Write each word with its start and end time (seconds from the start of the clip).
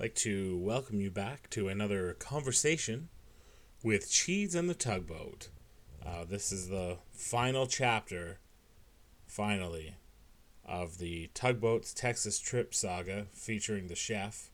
like 0.00 0.14
to 0.14 0.56
welcome 0.56 0.98
you 0.98 1.10
back 1.10 1.50
to 1.50 1.68
another 1.68 2.14
conversation 2.14 3.10
with 3.84 4.10
Cheese 4.10 4.54
and 4.54 4.66
the 4.66 4.74
Tugboat. 4.74 5.50
Uh, 6.02 6.24
this 6.24 6.50
is 6.50 6.70
the 6.70 6.96
final 7.12 7.66
chapter, 7.66 8.38
finally, 9.26 9.96
of 10.64 10.96
the 10.96 11.28
Tugboat's 11.34 11.92
Texas 11.92 12.38
Trip 12.38 12.74
saga 12.74 13.26
featuring 13.34 13.88
the 13.88 13.94
chef. 13.94 14.48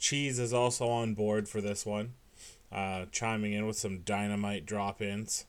Cheese 0.00 0.40
is 0.40 0.52
also 0.52 0.88
on 0.88 1.14
board 1.14 1.48
for 1.48 1.60
this 1.60 1.86
one, 1.86 2.14
uh, 2.72 3.04
chiming 3.12 3.52
in 3.52 3.66
with 3.66 3.76
some 3.76 4.00
dynamite 4.00 4.66
drop 4.66 5.00
ins. 5.00 5.46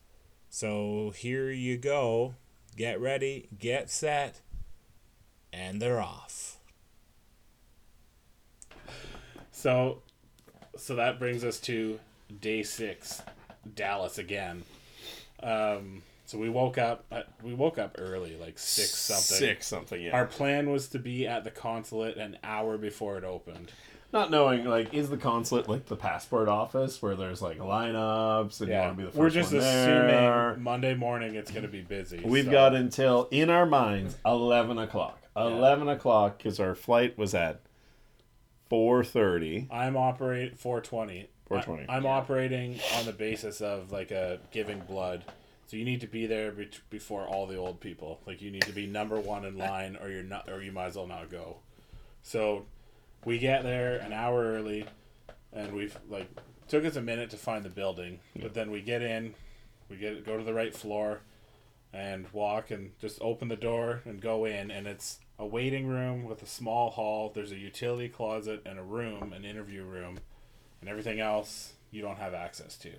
So 0.51 1.11
here 1.15 1.49
you 1.49 1.79
go. 1.79 2.35
Get 2.75 3.01
ready, 3.01 3.49
get 3.57 3.89
set, 3.89 4.41
and 5.51 5.81
they're 5.81 6.01
off. 6.01 6.56
So, 9.57 10.03
so 10.75 10.95
that 10.97 11.17
brings 11.17 11.43
us 11.43 11.59
to 11.61 11.99
day 12.41 12.61
six, 12.61 13.23
Dallas 13.73 14.19
again. 14.19 14.63
Um, 15.41 16.03
so 16.27 16.37
we 16.37 16.47
woke 16.47 16.77
up. 16.77 17.05
uh, 17.11 17.23
We 17.41 17.55
woke 17.55 17.79
up 17.79 17.95
early, 17.97 18.37
like 18.37 18.59
six 18.59 18.89
something. 18.95 19.47
Six 19.47 19.65
something, 19.65 19.99
yeah. 19.99 20.11
Our 20.11 20.27
plan 20.27 20.69
was 20.69 20.89
to 20.89 20.99
be 20.99 21.25
at 21.25 21.43
the 21.43 21.49
consulate 21.49 22.17
an 22.17 22.37
hour 22.43 22.77
before 22.77 23.17
it 23.17 23.23
opened. 23.23 23.71
Not 24.13 24.29
knowing, 24.29 24.63
like, 24.65 24.93
is 24.93 25.09
the 25.09 25.17
consulate 25.17 25.67
like 25.67 25.87
the 25.87 25.95
passport 25.95 26.47
office 26.47 27.01
where 27.01 27.15
there's 27.15 27.41
like 27.41 27.57
lineups 27.57 28.61
and 28.61 28.69
you 28.69 28.75
want 28.77 28.95
to 28.95 29.03
be 29.05 29.09
the 29.09 29.11
1st 29.11 29.15
we're 29.15 29.29
just 29.31 29.53
one 29.53 29.61
assuming 29.63 30.07
there? 30.07 30.55
Monday 30.57 30.93
morning 30.93 31.33
it's 31.33 31.49
going 31.49 31.63
to 31.63 31.67
be 31.67 31.81
busy. 31.81 32.21
We've 32.23 32.45
so- 32.45 32.51
got 32.51 32.75
until 32.75 33.27
in 33.31 33.49
our 33.49 33.65
minds 33.65 34.17
eleven 34.23 34.77
o'clock. 34.77 35.19
Eleven 35.35 35.89
o'clock 35.89 36.37
because 36.37 36.59
our 36.59 36.75
flight 36.75 37.17
was 37.17 37.33
at 37.33 37.61
four 38.69 39.03
thirty. 39.03 39.67
I'm 39.71 39.95
operate 39.95 40.57
420. 40.59 41.29
420. 41.47 41.89
I, 41.89 41.97
am 41.97 42.05
operating 42.05 42.79
on 42.95 43.05
the 43.05 43.13
basis 43.13 43.61
of 43.61 43.91
like 43.91 44.11
a 44.11 44.39
giving 44.51 44.79
blood. 44.79 45.23
So 45.67 45.77
you 45.77 45.85
need 45.85 46.01
to 46.01 46.07
be 46.07 46.25
there 46.25 46.51
be- 46.51 46.69
before 46.89 47.25
all 47.25 47.47
the 47.47 47.55
old 47.55 47.79
people. 47.79 48.19
Like 48.25 48.41
you 48.41 48.51
need 48.51 48.63
to 48.63 48.73
be 48.73 48.85
number 48.85 49.19
one 49.19 49.45
in 49.45 49.57
line, 49.57 49.97
or 50.01 50.09
you're 50.09 50.23
not, 50.23 50.49
or 50.49 50.61
you 50.61 50.71
might 50.71 50.87
as 50.87 50.95
well 50.95 51.07
not 51.07 51.29
go. 51.29 51.57
So 52.21 52.65
we 53.25 53.37
get 53.37 53.63
there 53.63 53.97
an 53.97 54.13
hour 54.13 54.43
early, 54.43 54.85
and 55.53 55.73
we've 55.73 55.97
like 56.09 56.29
took 56.67 56.85
us 56.85 56.95
a 56.95 57.01
minute 57.01 57.29
to 57.29 57.37
find 57.37 57.63
the 57.63 57.69
building, 57.69 58.19
but 58.35 58.53
then 58.53 58.69
we 58.71 58.81
get 58.81 59.01
in, 59.01 59.33
we 59.89 59.95
get 59.95 60.25
go 60.25 60.37
to 60.37 60.43
the 60.43 60.53
right 60.53 60.75
floor, 60.75 61.21
and 61.93 62.27
walk 62.33 62.71
and 62.71 62.91
just 62.99 63.21
open 63.21 63.47
the 63.47 63.55
door 63.55 64.01
and 64.05 64.21
go 64.21 64.45
in, 64.45 64.71
and 64.71 64.87
it's 64.87 65.19
a 65.39 65.45
waiting 65.45 65.87
room 65.87 66.23
with 66.23 66.41
a 66.41 66.47
small 66.47 66.89
hall. 66.91 67.31
There's 67.33 67.51
a 67.51 67.57
utility 67.57 68.09
closet 68.09 68.61
and 68.65 68.79
a 68.79 68.83
room, 68.83 69.33
an 69.33 69.45
interview 69.45 69.83
room, 69.83 70.19
and 70.81 70.89
everything 70.89 71.19
else 71.19 71.73
you 71.91 72.01
don't 72.01 72.17
have 72.17 72.33
access 72.33 72.75
to. 72.77 72.91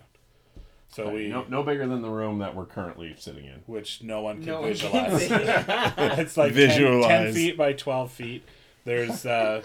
So 0.90 1.10
we, 1.10 1.28
no, 1.28 1.44
no 1.48 1.62
bigger 1.62 1.86
than 1.86 2.00
the 2.00 2.08
room 2.08 2.38
that 2.38 2.54
we're 2.54 2.64
currently 2.64 3.14
sitting 3.18 3.44
in. 3.44 3.62
which 3.66 4.02
no 4.02 4.22
one 4.22 4.38
can 4.38 4.46
No 4.46 4.60
one 4.62 4.74
can 4.74 5.18
visualize. 5.18 5.28
it's 6.18 6.36
like 6.38 6.54
10, 6.54 7.02
10 7.02 7.34
feet 7.34 7.56
by 7.58 7.74
12 7.74 8.10
feet 8.10 8.42
there's 8.88 9.26
uh 9.26 9.62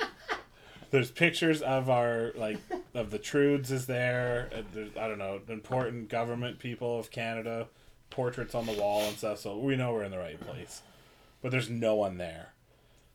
there's 0.92 1.10
pictures 1.10 1.62
of 1.62 1.90
our 1.90 2.34
like 2.36 2.60
of 2.94 3.10
the 3.10 3.18
trudes 3.18 3.72
is 3.72 3.86
there 3.86 4.50
uh, 4.54 4.62
there's, 4.74 4.90
i 4.98 5.08
don't 5.08 5.18
know 5.18 5.40
important 5.48 6.10
government 6.10 6.60
people 6.60 7.00
of 7.00 7.10
canada 7.10 7.68
portraits 8.10 8.54
on 8.54 8.66
the 8.66 8.74
wall 8.74 9.02
and 9.04 9.18
stuff 9.18 9.40
so 9.40 9.58
we 9.58 9.76
know 9.76 9.94
we're 9.94 10.04
in 10.04 10.12
the 10.12 10.18
right 10.18 10.40
place 10.42 10.82
but 11.42 11.52
there's 11.52 11.70
no 11.70 11.96
one 11.96 12.18
there 12.18 12.53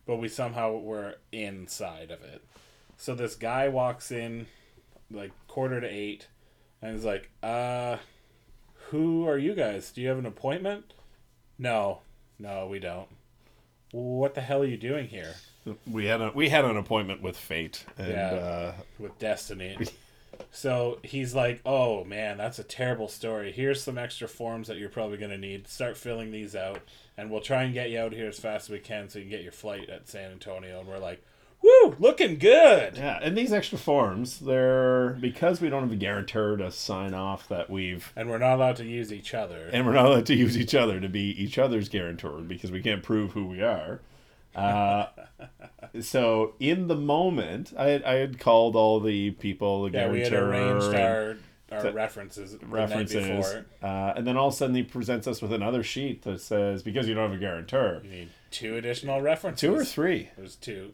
but 0.09 0.17
we 0.17 0.27
somehow 0.27 0.73
were 0.73 1.17
inside 1.33 2.11
of 2.11 2.23
it. 2.25 2.43
So 2.97 3.15
this 3.15 3.37
guy 3.37 3.69
walks 3.69 4.11
in 4.11 4.47
like 5.11 5.31
quarter 5.47 5.81
to 5.83 5.87
eight 5.87 6.27
and 6.83 6.97
is 6.97 7.05
like 7.05 7.31
uh 7.43 7.99
who 8.89 9.29
are 9.29 9.37
you 9.37 9.55
guys? 9.55 9.93
Do 9.93 10.01
you 10.01 10.09
have 10.09 10.19
an 10.19 10.25
appointment? 10.27 10.95
No. 11.59 12.01
No 12.39 12.67
we 12.67 12.79
don't. 12.81 13.09
What 13.93 14.35
the 14.35 14.41
hell 14.41 14.63
are 14.63 14.67
you 14.67 14.79
doing 14.79 15.09
here? 15.09 15.35
We 15.87 16.07
had 16.07 16.23
a 16.23 16.33
we 16.35 16.49
had 16.49 16.65
an 16.65 16.79
appointment 16.79 17.21
with 17.21 17.37
fate, 17.37 17.85
and 17.99 18.09
Yeah. 18.09 18.31
uh, 18.33 18.73
with 18.99 19.19
Destiny? 19.19 19.77
so 20.51 20.99
he's 21.03 21.35
like, 21.35 21.61
"Oh 21.67 22.05
man, 22.05 22.39
that's 22.39 22.59
a 22.59 22.65
terrible 22.65 23.09
story. 23.09 23.53
Here's 23.53 23.83
some 23.83 23.99
extra 23.99 24.29
forms 24.29 24.69
that 24.69 24.77
you're 24.79 24.89
probably 24.89 25.19
gonna 25.19 25.39
need. 25.39 25.69
Start 25.69 25.97
filling 25.97 26.31
these 26.31 26.55
out, 26.57 26.81
and 27.17 27.31
we'll 27.31 27.41
try 27.41 27.63
and 27.65 27.75
get 27.75 27.91
you 27.91 27.99
out 27.99 28.13
here 28.13 28.29
as 28.29 28.39
fast 28.41 28.67
as 28.67 28.71
we 28.71 28.79
can, 28.79 29.09
so 29.09 29.19
you 29.19 29.25
can 29.25 29.31
get 29.31 29.43
your 29.43 29.53
flight 29.53 29.89
at 29.89 30.09
San 30.09 30.31
Antonio." 30.33 30.81
And 30.81 30.89
we're 30.89 30.99
like, 30.99 31.23
"Woo, 31.63 31.97
looking 31.99 32.39
good." 32.39 32.97
yeah, 32.97 33.19
and 33.23 33.37
these 33.37 33.53
extra 33.53 33.79
forms, 33.79 34.39
they're 34.41 35.11
because 35.21 35.61
we 35.61 35.69
don't 35.69 35.83
have 35.83 35.93
a 35.93 35.97
guarantor 35.97 36.57
to 36.57 36.71
sign 36.71 37.15
off 37.15 37.49
that 37.49 37.69
we've 37.71 38.13
And 38.17 38.29
we're 38.31 38.39
not 38.39 38.55
allowed 38.57 38.77
to 38.77 38.85
use 38.85 39.13
each 39.13 39.35
other. 39.35 39.69
and 39.73 39.87
we're 39.87 39.95
not 39.95 40.07
allowed 40.07 40.27
to 40.27 40.35
use 40.35 40.57
each 40.57 40.75
other 40.75 41.01
to 41.01 41.09
be 41.09 41.31
each 41.43 41.59
other's 41.59 41.89
guarantor 41.89 42.41
because 42.41 42.71
we 42.71 42.81
can't 42.83 43.03
prove 43.03 43.33
who 43.33 43.47
we 43.47 43.63
are. 43.63 44.01
Uh, 44.55 45.07
so 46.01 46.55
in 46.61 46.89
the 46.89 46.97
moment, 46.97 47.73
I 47.77 47.89
had, 47.89 48.03
I 48.05 48.15
had 48.15 48.39
called 48.39 48.77
all 48.77 49.01
the 49.01 49.31
people, 49.33 49.85
the 49.85 49.91
yeah, 49.99 50.09
we 50.11 50.21
had 50.21 50.33
arranged 50.33 50.95
our 50.95 51.37
our 51.71 51.83
the 51.83 51.93
references 51.93 52.57
the 52.57 52.65
references, 52.67 53.27
before. 53.27 53.67
uh, 53.83 54.15
and 54.17 54.27
then 54.27 54.39
all 54.39 54.49
of 54.49 54.55
a 54.55 54.57
sudden 54.57 54.75
he 54.75 54.83
presents 54.83 55.27
us 55.27 55.43
with 55.43 55.53
another 55.53 55.83
sheet 55.83 56.23
that 56.23 56.41
says 56.41 56.83
because 56.83 57.07
you 57.07 57.15
don't 57.15 57.29
have 57.31 57.37
a 57.39 57.41
guarantor, 57.41 58.01
You 58.05 58.11
need 58.11 58.29
two 58.51 58.77
additional 58.77 59.21
references. 59.21 59.61
two 59.61 59.75
or 59.75 59.85
three, 59.85 60.31
There's 60.39 60.57
two. 60.57 60.93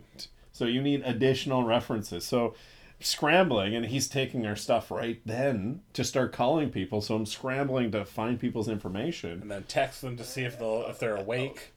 so 0.50 0.64
you 0.64 0.82
need 0.82 1.02
additional 1.04 1.62
references. 1.62 2.24
So 2.24 2.54
scrambling, 3.00 3.74
and 3.76 3.86
he's 3.86 4.08
taking 4.08 4.46
our 4.46 4.56
stuff 4.56 4.90
right 4.90 5.20
then 5.24 5.82
to 5.92 6.02
start 6.02 6.32
calling 6.32 6.70
people. 6.70 7.00
So 7.00 7.14
I'm 7.14 7.26
scrambling 7.26 7.90
to 7.92 8.04
find 8.04 8.40
people's 8.40 8.68
information. 8.68 9.42
And 9.42 9.50
then 9.50 9.64
text 9.64 10.00
them 10.02 10.16
to 10.16 10.24
see 10.24 10.42
if 10.42 10.58
they'll 10.58 10.86
if 10.88 10.98
they're 10.98 11.16
awake. 11.16 11.70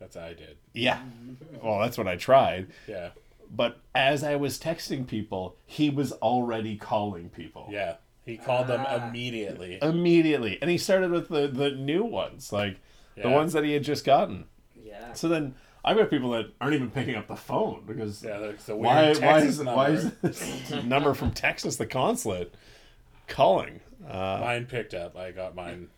That's 0.00 0.16
what 0.16 0.24
I 0.24 0.34
did. 0.34 0.56
Yeah, 0.72 1.00
well, 1.62 1.78
that's 1.80 1.96
what 1.98 2.08
I 2.08 2.16
tried. 2.16 2.68
Yeah. 2.88 3.10
But 3.54 3.80
as 3.94 4.24
I 4.24 4.36
was 4.36 4.58
texting 4.58 5.06
people, 5.06 5.56
he 5.66 5.90
was 5.90 6.12
already 6.12 6.76
calling 6.76 7.28
people. 7.28 7.68
Yeah. 7.70 7.96
He 8.24 8.36
called 8.36 8.68
them 8.68 8.84
Ah. 8.86 9.08
immediately. 9.08 9.78
Immediately. 9.82 10.58
And 10.62 10.70
he 10.70 10.78
started 10.78 11.10
with 11.10 11.28
the, 11.28 11.48
the 11.48 11.70
new 11.70 12.04
ones, 12.04 12.52
like 12.52 12.78
the 13.20 13.28
ones 13.28 13.52
that 13.54 13.64
he 13.64 13.72
had 13.72 13.82
just 13.82 14.04
gotten. 14.04 14.44
Yeah. 14.80 15.14
So 15.14 15.28
then 15.28 15.54
I've 15.84 15.96
got 15.96 16.10
people 16.10 16.30
that 16.30 16.46
aren't 16.60 16.74
even 16.74 16.90
picking 16.92 17.16
up 17.16 17.26
the 17.26 17.34
phone 17.36 17.82
because 17.86 18.22
Yeah, 18.22 18.38
that's 18.38 18.68
a 18.68 18.76
weird 18.76 19.18
why, 19.18 19.26
why, 19.26 19.38
is, 19.40 19.58
number. 19.58 19.74
why 19.74 19.88
is 19.90 20.12
this 20.22 20.70
number 20.84 21.12
from 21.14 21.32
Texas, 21.32 21.74
the 21.76 21.86
consulate, 21.86 22.54
calling? 23.26 23.80
Uh, 24.08 24.38
Mine 24.40 24.66
picked 24.66 24.94
up. 24.94 25.16
I 25.16 25.32
got 25.32 25.54
mine. 25.56 25.88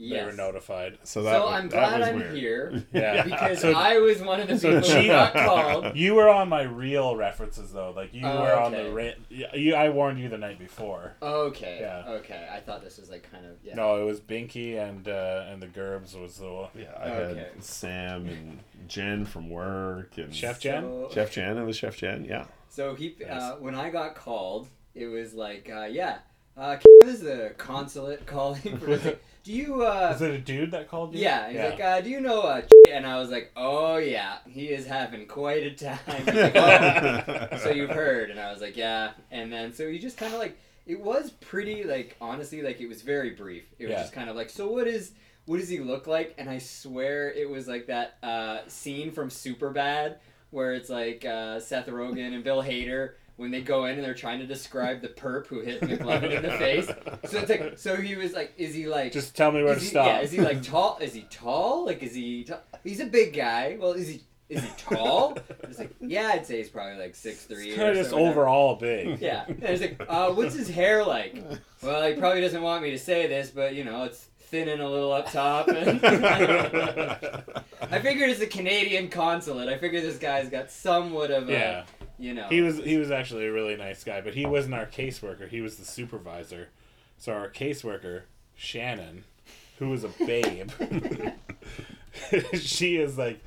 They 0.00 0.24
were 0.24 0.32
notified. 0.32 0.98
so 1.04 1.22
that, 1.24 1.34
So 1.34 1.44
was- 1.44 1.54
I'm 1.54 1.68
that 1.68 1.88
glad 1.90 2.00
was 2.00 2.08
I'm 2.08 2.16
weird. 2.20 2.34
here 2.34 2.84
Yeah. 2.92 3.22
because 3.24 3.60
So- 3.60 3.72
I 3.74 3.98
was 3.98 4.22
one 4.22 4.40
of 4.40 4.48
the 4.48 4.58
so 4.58 4.80
people 4.80 4.88
who 4.88 4.94
Chi- 5.02 5.06
got 5.08 5.34
called. 5.34 5.94
You 5.96 6.14
were 6.14 6.28
on 6.28 6.48
my 6.48 6.62
real 6.62 7.16
references 7.16 7.70
though. 7.72 7.90
Like 7.94 8.14
you 8.14 8.22
Oh, 8.24 8.40
were 8.40 8.54
on 8.54 8.72
the 8.72 8.90
ra- 8.92 9.10
you. 9.54 9.74
I 9.74 9.90
warned 9.90 10.18
you 10.18 10.28
the 10.30 10.38
night 10.38 10.58
before. 10.58 11.12
Okay. 11.20 11.78
Yeah. 11.82 12.12
Okay. 12.14 12.48
I 12.50 12.60
thought 12.60 12.82
this 12.82 12.96
was 12.98 13.10
like 13.10 13.30
kind 13.30 13.44
of 13.44 13.52
yeah. 13.62 13.74
No, 13.74 14.00
it 14.00 14.04
was 14.06 14.20
Binky 14.20 14.78
and 14.78 15.06
uh, 15.06 15.44
and 15.50 15.60
the 15.60 15.66
Gerbs 15.66 16.14
was 16.14 16.38
the 16.38 16.50
one. 16.50 16.68
Yeah, 16.74 16.92
I 16.98 17.08
Okay. 17.10 17.38
had 17.40 17.62
Sam 17.64 18.26
and 18.26 18.58
Jen 18.88 19.26
from 19.26 19.50
work 19.50 20.16
and 20.16 20.34
Chef 20.34 20.60
Jen. 20.60 20.82
So, 20.82 21.10
Chef 21.12 21.30
Jen. 21.32 21.58
It 21.58 21.64
was 21.64 21.76
Chef 21.76 21.96
Jen. 21.98 22.24
Yeah. 22.24 22.46
so 22.70 22.94
he 22.94 23.16
Nice. 23.20 23.30
uh, 23.42 23.56
when 23.56 23.74
I 23.74 23.90
got 23.90 24.14
called, 24.14 24.68
it 24.94 25.06
was 25.08 25.34
like 25.34 25.70
uh, 25.70 25.84
yeah. 25.90 26.18
Uh, 26.56 26.76
this 27.02 27.14
is 27.14 27.20
the 27.22 27.54
consulate 27.56 28.26
calling. 28.26 28.78
For. 28.78 29.16
Do 29.42 29.52
you 29.52 29.82
uh, 29.82 30.10
Was 30.12 30.20
it 30.20 30.32
a 30.32 30.38
dude 30.38 30.72
that 30.72 30.88
called 30.88 31.14
you? 31.14 31.20
Yeah, 31.22 31.46
he's 31.48 31.56
Yeah. 31.56 31.68
like, 31.70 31.80
uh, 31.80 32.00
do 32.02 32.10
you 32.10 32.20
know 32.20 32.42
uh 32.42 32.60
and 32.92 33.06
I 33.06 33.18
was 33.18 33.30
like, 33.30 33.50
Oh 33.56 33.96
yeah, 33.96 34.38
he 34.46 34.66
is 34.68 34.86
having 34.86 35.26
quite 35.26 35.62
a 35.62 35.70
time. 35.70 35.98
Like, 36.26 36.54
"Oh, 36.56 37.56
so 37.56 37.70
you've 37.70 37.88
heard 37.90 38.30
and 38.30 38.38
I 38.38 38.52
was 38.52 38.60
like, 38.60 38.76
Yeah 38.76 39.12
and 39.30 39.50
then 39.50 39.72
so 39.72 39.88
he 39.88 39.98
just 39.98 40.18
kinda 40.18 40.36
like 40.36 40.58
it 40.86 41.00
was 41.00 41.30
pretty 41.30 41.84
like 41.84 42.16
honestly, 42.20 42.60
like 42.60 42.80
it 42.80 42.88
was 42.88 43.00
very 43.00 43.30
brief. 43.30 43.64
It 43.78 43.84
was 43.86 43.92
Yeah. 43.92 44.00
just 44.02 44.12
kind 44.12 44.28
of 44.28 44.36
like, 44.36 44.50
So 44.50 44.70
what 44.70 44.86
is 44.86 45.12
what 45.46 45.58
does 45.58 45.70
he 45.70 45.78
look 45.78 46.06
like? 46.06 46.34
And 46.36 46.50
I 46.50 46.58
swear 46.58 47.30
it 47.32 47.48
was 47.48 47.66
like 47.66 47.86
that 47.86 48.18
uh 48.22 48.58
scene 48.68 49.10
from 49.10 49.30
Superbad 49.30 50.16
where 50.50 50.74
it's 50.74 50.90
like 50.90 51.24
uh, 51.24 51.60
Seth 51.60 51.86
Rogen 51.86 52.34
and 52.34 52.42
Bill 52.42 52.60
Hader 52.60 53.12
when 53.40 53.50
they 53.50 53.62
go 53.62 53.86
in 53.86 53.94
and 53.94 54.04
they're 54.04 54.12
trying 54.12 54.38
to 54.38 54.46
describe 54.46 55.00
the 55.00 55.08
perp 55.08 55.46
who 55.46 55.60
hit 55.60 55.80
McLovin 55.80 56.30
in 56.36 56.42
the 56.42 56.50
face. 56.58 56.86
So 57.24 57.38
it's 57.38 57.48
like, 57.48 57.78
so 57.78 57.96
he 57.96 58.14
was 58.14 58.34
like, 58.34 58.52
is 58.58 58.74
he 58.74 58.86
like, 58.86 59.12
Just 59.12 59.34
tell 59.34 59.50
me 59.50 59.62
where 59.62 59.72
to 59.74 59.80
he, 59.80 59.86
stop. 59.86 60.04
Yeah, 60.06 60.20
is 60.20 60.30
he 60.30 60.42
like 60.42 60.62
tall? 60.62 60.98
Is 61.00 61.14
he 61.14 61.22
tall? 61.30 61.86
Like, 61.86 62.02
is 62.02 62.14
he? 62.14 62.44
T- 62.44 62.52
he's 62.84 63.00
a 63.00 63.06
big 63.06 63.32
guy. 63.32 63.78
Well, 63.80 63.92
is 63.92 64.08
he? 64.08 64.22
Is 64.50 64.62
he 64.62 64.68
tall? 64.76 65.38
It's 65.62 65.78
like, 65.78 65.94
yeah, 66.00 66.32
I'd 66.34 66.44
say 66.44 66.58
he's 66.58 66.68
probably 66.68 66.98
like 67.00 67.14
six 67.14 67.44
three. 67.44 67.72
kind 67.74 67.88
of 67.88 67.96
just 67.96 68.12
overall 68.12 68.76
big. 68.76 69.18
Yeah, 69.22 69.44
and 69.46 69.62
it's 69.62 69.80
like, 69.80 70.02
uh, 70.06 70.32
what's 70.32 70.54
his 70.54 70.68
hair 70.68 71.02
like? 71.02 71.42
Well, 71.82 72.06
he 72.06 72.14
probably 72.20 72.42
doesn't 72.42 72.60
want 72.60 72.82
me 72.82 72.90
to 72.90 72.98
say 72.98 73.26
this, 73.26 73.48
but 73.50 73.74
you 73.74 73.84
know, 73.84 74.02
it's 74.04 74.26
thinning 74.40 74.80
a 74.80 74.88
little 74.88 75.12
up 75.12 75.32
top. 75.32 75.68
I 77.92 77.98
figured 78.02 78.28
it's 78.30 78.40
a 78.40 78.46
Canadian 78.46 79.08
consulate. 79.08 79.68
I 79.68 79.78
figured 79.78 80.02
this 80.02 80.18
guy's 80.18 80.48
got 80.50 80.70
somewhat 80.70 81.30
of 81.30 81.48
a, 81.48 81.52
Yeah. 81.52 81.84
You 82.20 82.34
know. 82.34 82.46
He 82.48 82.60
was 82.60 82.76
he 82.78 82.96
was 82.98 83.10
actually 83.10 83.46
a 83.46 83.52
really 83.52 83.76
nice 83.76 84.04
guy, 84.04 84.20
but 84.20 84.34
he 84.34 84.46
wasn't 84.46 84.74
our 84.74 84.86
caseworker. 84.86 85.48
He 85.48 85.60
was 85.60 85.76
the 85.76 85.84
supervisor. 85.84 86.68
So 87.18 87.32
our 87.32 87.48
caseworker, 87.48 88.22
Shannon, 88.54 89.24
who 89.78 89.88
was 89.88 90.04
a 90.04 90.08
babe, 90.08 90.70
she 92.54 92.96
is 92.96 93.18
like 93.18 93.40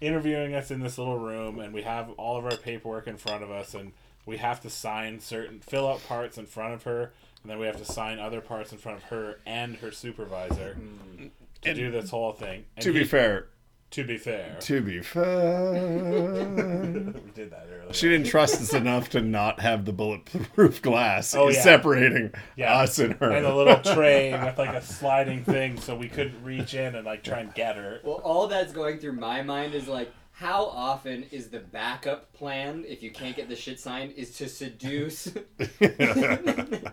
interviewing 0.00 0.54
us 0.54 0.70
in 0.70 0.80
this 0.80 0.98
little 0.98 1.18
room, 1.18 1.58
and 1.58 1.72
we 1.72 1.82
have 1.82 2.10
all 2.12 2.36
of 2.36 2.44
our 2.44 2.56
paperwork 2.56 3.06
in 3.06 3.16
front 3.16 3.42
of 3.42 3.50
us, 3.50 3.74
and 3.74 3.92
we 4.26 4.36
have 4.36 4.60
to 4.62 4.70
sign 4.70 5.20
certain 5.20 5.60
fill 5.60 5.88
out 5.88 6.06
parts 6.06 6.38
in 6.38 6.46
front 6.46 6.74
of 6.74 6.82
her, 6.84 7.12
and 7.42 7.50
then 7.50 7.58
we 7.58 7.66
have 7.66 7.78
to 7.78 7.84
sign 7.84 8.18
other 8.18 8.40
parts 8.40 8.72
in 8.72 8.78
front 8.78 8.98
of 8.98 9.04
her 9.04 9.38
and 9.46 9.76
her 9.76 9.90
supervisor 9.90 10.74
hmm. 10.74 11.26
to 11.62 11.74
do 11.74 11.90
this 11.90 12.10
whole 12.10 12.32
thing. 12.32 12.64
And 12.76 12.84
To 12.84 12.92
be 12.92 13.04
fair, 13.04 13.46
to 13.90 14.04
be 14.04 14.16
fair, 14.18 14.56
to 14.60 14.80
be 14.80 15.00
fair, 15.00 15.72
we 17.24 17.30
did 17.32 17.50
that 17.50 17.66
earlier. 17.72 17.92
she 17.92 18.08
didn't 18.08 18.26
trust 18.28 18.60
us 18.60 18.72
enough 18.72 19.08
to 19.10 19.20
not 19.20 19.58
have 19.60 19.84
the 19.84 19.92
bulletproof 19.92 20.80
glass 20.80 21.34
Oh, 21.34 21.48
yeah. 21.48 21.60
separating 21.60 22.32
Yeah. 22.56 22.78
us 22.78 22.98
and 23.00 23.14
her. 23.14 23.30
and 23.32 23.44
a 23.44 23.54
little 23.54 23.80
tray 23.80 24.32
with 24.32 24.58
like 24.58 24.74
a 24.76 24.82
sliding 24.82 25.42
thing 25.44 25.80
so 25.80 25.96
we 25.96 26.08
couldn't 26.08 26.42
reach 26.44 26.74
in 26.74 26.94
and 26.94 27.04
like 27.04 27.24
try 27.24 27.40
and 27.40 27.52
get 27.54 27.76
her. 27.76 28.00
Well, 28.04 28.20
all 28.22 28.46
that's 28.46 28.72
going 28.72 28.98
through 28.98 29.14
my 29.14 29.42
mind 29.42 29.74
is 29.74 29.88
like, 29.88 30.12
how 30.32 30.66
often 30.66 31.24
is 31.32 31.48
the 31.48 31.58
backup 31.58 32.32
plan 32.32 32.84
if 32.88 33.02
you 33.02 33.10
can't 33.10 33.34
get 33.36 33.48
the 33.48 33.56
shit 33.56 33.78
signed 33.80 34.12
is 34.12 34.30
to 34.38 34.48
seduce? 34.48 35.24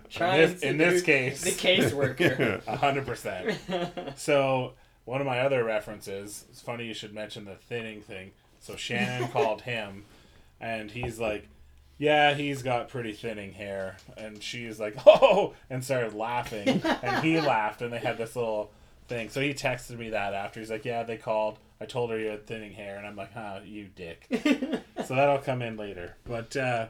try 0.09 0.37
In 0.37 0.43
and 0.43 0.51
this- 0.55 0.61
in 0.63 0.77
this 0.77 1.01
case. 1.03 1.43
the 1.43 1.51
caseworker. 1.51 2.61
A 2.67 2.75
hundred 2.75 3.05
percent. 3.05 3.57
So 4.15 4.73
one 5.07 5.21
of 5.21 5.25
my 5.25 5.39
other 5.39 5.63
references, 5.63 6.43
it's 6.49 6.59
funny 6.59 6.85
you 6.85 6.93
should 6.93 7.13
mention 7.13 7.45
the 7.45 7.55
thinning 7.55 8.01
thing. 8.01 8.31
So 8.59 8.75
Shannon 8.75 9.29
called 9.31 9.61
him 9.61 10.03
and 10.59 10.91
he's 10.91 11.17
like, 11.17 11.47
Yeah, 11.97 12.33
he's 12.33 12.61
got 12.61 12.89
pretty 12.89 13.13
thinning 13.13 13.53
hair 13.53 13.95
and 14.17 14.43
she's 14.43 14.81
like, 14.81 14.97
Oh 15.05 15.53
and 15.69 15.81
started 15.81 16.13
laughing 16.13 16.81
and 16.83 17.23
he 17.23 17.39
laughed 17.41 17.81
and 17.81 17.93
they 17.93 17.99
had 17.99 18.17
this 18.17 18.35
little 18.35 18.69
thing. 19.07 19.29
So 19.29 19.39
he 19.39 19.53
texted 19.53 19.97
me 19.97 20.09
that 20.09 20.33
after. 20.33 20.59
He's 20.59 20.69
like, 20.69 20.83
Yeah, 20.83 21.03
they 21.03 21.15
called. 21.15 21.57
I 21.79 21.85
told 21.85 22.09
her 22.09 22.19
you 22.19 22.27
had 22.27 22.45
thinning 22.45 22.73
hair 22.73 22.97
and 22.97 23.07
I'm 23.07 23.15
like, 23.15 23.31
Huh, 23.33 23.61
you 23.63 23.87
dick. 23.95 24.25
so 25.05 25.15
that'll 25.15 25.37
come 25.37 25.61
in 25.61 25.77
later. 25.77 26.17
But 26.25 26.53
uh 26.57 26.87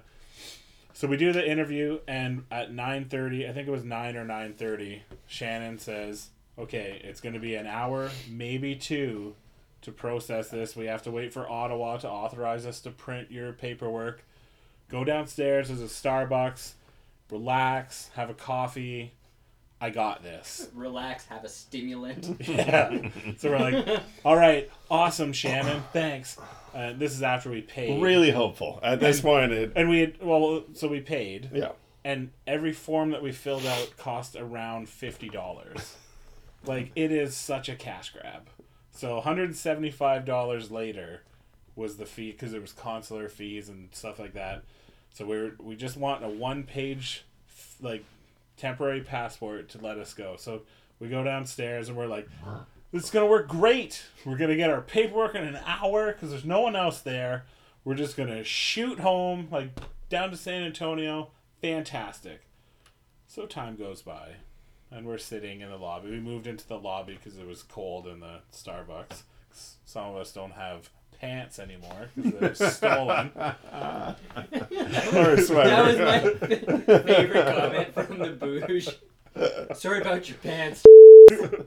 so 0.93 1.07
we 1.07 1.17
do 1.17 1.31
the 1.31 1.47
interview 1.47 1.99
and 2.07 2.45
at 2.49 2.71
9:30, 2.71 3.47
I 3.47 3.53
think 3.53 3.67
it 3.67 3.71
was 3.71 3.83
9 3.83 4.15
or 4.17 4.25
9:30, 4.25 5.01
Shannon 5.27 5.77
says, 5.77 6.29
"Okay, 6.57 7.01
it's 7.03 7.21
going 7.21 7.33
to 7.33 7.39
be 7.39 7.55
an 7.55 7.67
hour, 7.67 8.09
maybe 8.29 8.75
2 8.75 9.35
to 9.83 9.91
process 9.91 10.49
this. 10.49 10.75
We 10.75 10.85
have 10.85 11.03
to 11.03 11.11
wait 11.11 11.31
for 11.33 11.47
Ottawa 11.49 11.97
to 11.97 12.09
authorize 12.09 12.65
us 12.65 12.79
to 12.81 12.89
print 12.91 13.31
your 13.31 13.53
paperwork. 13.53 14.23
Go 14.89 15.03
downstairs, 15.03 15.67
there's 15.67 15.81
a 15.81 15.85
Starbucks, 15.85 16.73
relax, 17.29 18.09
have 18.15 18.29
a 18.29 18.33
coffee. 18.33 19.13
I 19.79 19.91
got 19.91 20.23
this." 20.23 20.69
Relax, 20.75 21.25
have 21.27 21.43
a 21.43 21.49
stimulant. 21.49 22.41
Yeah. 22.47 23.09
So 23.37 23.51
we're 23.51 23.59
like, 23.59 24.01
"All 24.25 24.35
right, 24.35 24.71
awesome, 24.89 25.33
Shannon. 25.33 25.83
Thanks." 25.93 26.37
Uh, 26.73 26.93
this 26.93 27.11
is 27.13 27.21
after 27.21 27.49
we 27.51 27.61
paid. 27.61 28.01
really 28.01 28.31
hopeful 28.31 28.79
at 28.83 28.99
this 28.99 29.21
point. 29.21 29.51
It, 29.51 29.71
And 29.75 29.89
we 29.89 29.99
had, 29.99 30.21
well, 30.21 30.63
so 30.73 30.87
we 30.87 30.99
paid 30.99 31.49
yeah, 31.53 31.71
and 32.03 32.31
every 32.45 32.73
form 32.73 33.11
that 33.11 33.21
we 33.23 33.31
filled 33.31 33.65
out 33.65 33.93
cost 33.97 34.35
around 34.35 34.89
fifty 34.89 35.29
dollars. 35.29 35.95
Like 36.67 36.91
it 36.95 37.11
is 37.11 37.35
such 37.35 37.69
a 37.69 37.75
cash 37.75 38.11
grab. 38.11 38.49
So 38.91 39.15
one 39.15 39.23
hundred 39.23 39.55
seventy 39.55 39.91
five 39.91 40.25
dollars 40.25 40.71
later 40.71 41.21
was 41.75 41.97
the 41.97 42.05
fee 42.05 42.31
because 42.31 42.51
there 42.51 42.61
was 42.61 42.73
consular 42.73 43.29
fees 43.29 43.69
and 43.69 43.89
stuff 43.93 44.19
like 44.19 44.33
that. 44.33 44.63
So 45.11 45.25
we 45.25 45.37
were 45.37 45.51
we 45.59 45.75
just 45.75 45.97
want 45.97 46.23
a 46.23 46.29
one 46.29 46.63
page 46.63 47.23
like 47.81 48.03
temporary 48.57 49.01
passport 49.01 49.69
to 49.69 49.77
let 49.79 49.97
us 49.97 50.13
go. 50.13 50.35
So 50.37 50.63
we 50.99 51.09
go 51.09 51.23
downstairs 51.23 51.89
and 51.89 51.97
we're 51.97 52.07
like, 52.07 52.27
this 52.91 53.03
is 53.03 53.09
gonna 53.11 53.27
work 53.27 53.47
great. 53.47 54.03
We're 54.25 54.37
gonna 54.37 54.55
get 54.55 54.71
our 54.71 54.81
paperwork 54.81 55.35
in 55.35 55.43
an 55.43 55.59
hour 55.65 56.11
because 56.11 56.31
there's 56.31 56.45
no 56.45 56.61
one 56.61 56.75
else 56.75 57.01
there. 57.01 57.45
We're 57.83 57.93
just 57.95 58.17
gonna 58.17 58.43
shoot 58.43 58.99
home 58.99 59.47
like 59.51 59.69
down 60.09 60.31
to 60.31 60.37
San 60.37 60.63
Antonio. 60.63 61.29
Fantastic. 61.61 62.41
So 63.27 63.45
time 63.45 63.75
goes 63.75 64.01
by, 64.01 64.37
and 64.91 65.05
we're 65.05 65.17
sitting 65.17 65.61
in 65.61 65.69
the 65.69 65.77
lobby. 65.77 66.09
We 66.11 66.19
moved 66.19 66.47
into 66.47 66.67
the 66.67 66.77
lobby 66.79 67.17
because 67.21 67.37
it 67.39 67.47
was 67.47 67.63
cold 67.63 68.07
in 68.07 68.19
the 68.19 68.39
Starbucks. 68.53 69.23
Some 69.85 70.05
of 70.05 70.15
us 70.17 70.31
don't 70.31 70.51
have 70.51 70.89
pants 71.19 71.57
anymore 71.59 72.09
because 72.15 72.59
they're 72.59 72.69
stolen. 72.71 73.31
or 73.35 74.15
a 75.31 75.41
sweater. 75.41 75.69
That 75.69 75.85
was 75.85 75.97
my 76.87 76.99
favorite 77.03 77.55
comment 77.55 77.93
from 77.93 78.19
the 78.19 78.29
booge. 78.31 78.89
Sorry 79.77 80.01
about 80.01 80.27
your 80.29 80.37
pants. 80.39 80.83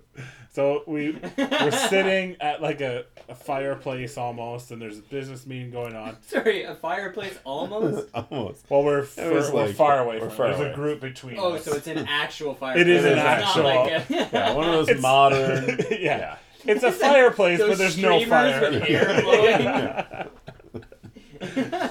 So 0.53 0.83
we 0.87 1.17
we're 1.39 1.71
sitting 1.71 2.37
at 2.41 2.61
like 2.61 2.81
a, 2.81 3.05
a 3.29 3.37
fireplace 3.37 4.19
almost, 4.19 4.73
and 4.73 4.83
there's 4.83 4.99
a 4.99 5.03
business 5.03 5.47
meeting 5.47 5.71
going 5.71 5.95
on. 5.95 6.17
Sorry, 6.27 6.65
a 6.65 6.75
fireplace 6.75 7.39
almost. 7.45 8.09
almost. 8.15 8.69
Well, 8.69 8.83
we're 8.83 8.99
was 9.01 9.11
far, 9.17 9.55
we're 9.55 9.73
far 9.73 9.99
away 10.01 10.19
we're 10.19 10.29
from. 10.29 10.37
far 10.37 10.51
it. 10.51 10.57
There's 10.59 10.73
a 10.73 10.75
group 10.75 11.01
between 11.01 11.39
Oh, 11.39 11.53
us. 11.53 11.65
so 11.65 11.75
it's 11.75 11.87
an 11.87 11.99
actual 12.09 12.55
fireplace. 12.55 12.83
It 12.87 12.89
is 12.91 13.05
an 13.05 13.13
It's 13.13 13.21
actual- 13.21 13.63
like 13.65 13.91
a- 13.93 14.05
Yeah, 14.33 14.53
one 14.55 14.65
of 14.67 14.73
those 14.73 14.89
It's- 14.89 15.03
modern. 15.03 15.79
yeah. 15.91 15.97
Yeah. 16.01 16.37
It's 16.65 16.83
a 16.83 16.93
fireplace, 16.93 17.59
but 17.61 17.79
there's 17.79 17.97
no 17.97 18.23
fire. 18.27 18.61
with 18.73 18.83
air 18.91 20.29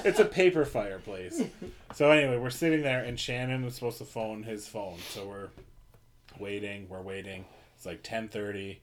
it's 0.04 0.20
a 0.20 0.24
paper 0.24 0.64
fireplace. 0.64 1.42
So 1.94 2.10
anyway, 2.10 2.36
we're 2.38 2.50
sitting 2.50 2.82
there, 2.82 3.02
and 3.02 3.18
Shannon 3.18 3.64
was 3.64 3.74
supposed 3.74 3.98
to 3.98 4.04
phone 4.04 4.42
his 4.44 4.68
phone. 4.68 4.98
So 5.08 5.26
we're 5.26 5.48
waiting. 6.38 6.88
We're 6.88 7.00
waiting. 7.02 7.46
It's 7.80 7.86
like 7.86 8.02
10.30, 8.02 8.76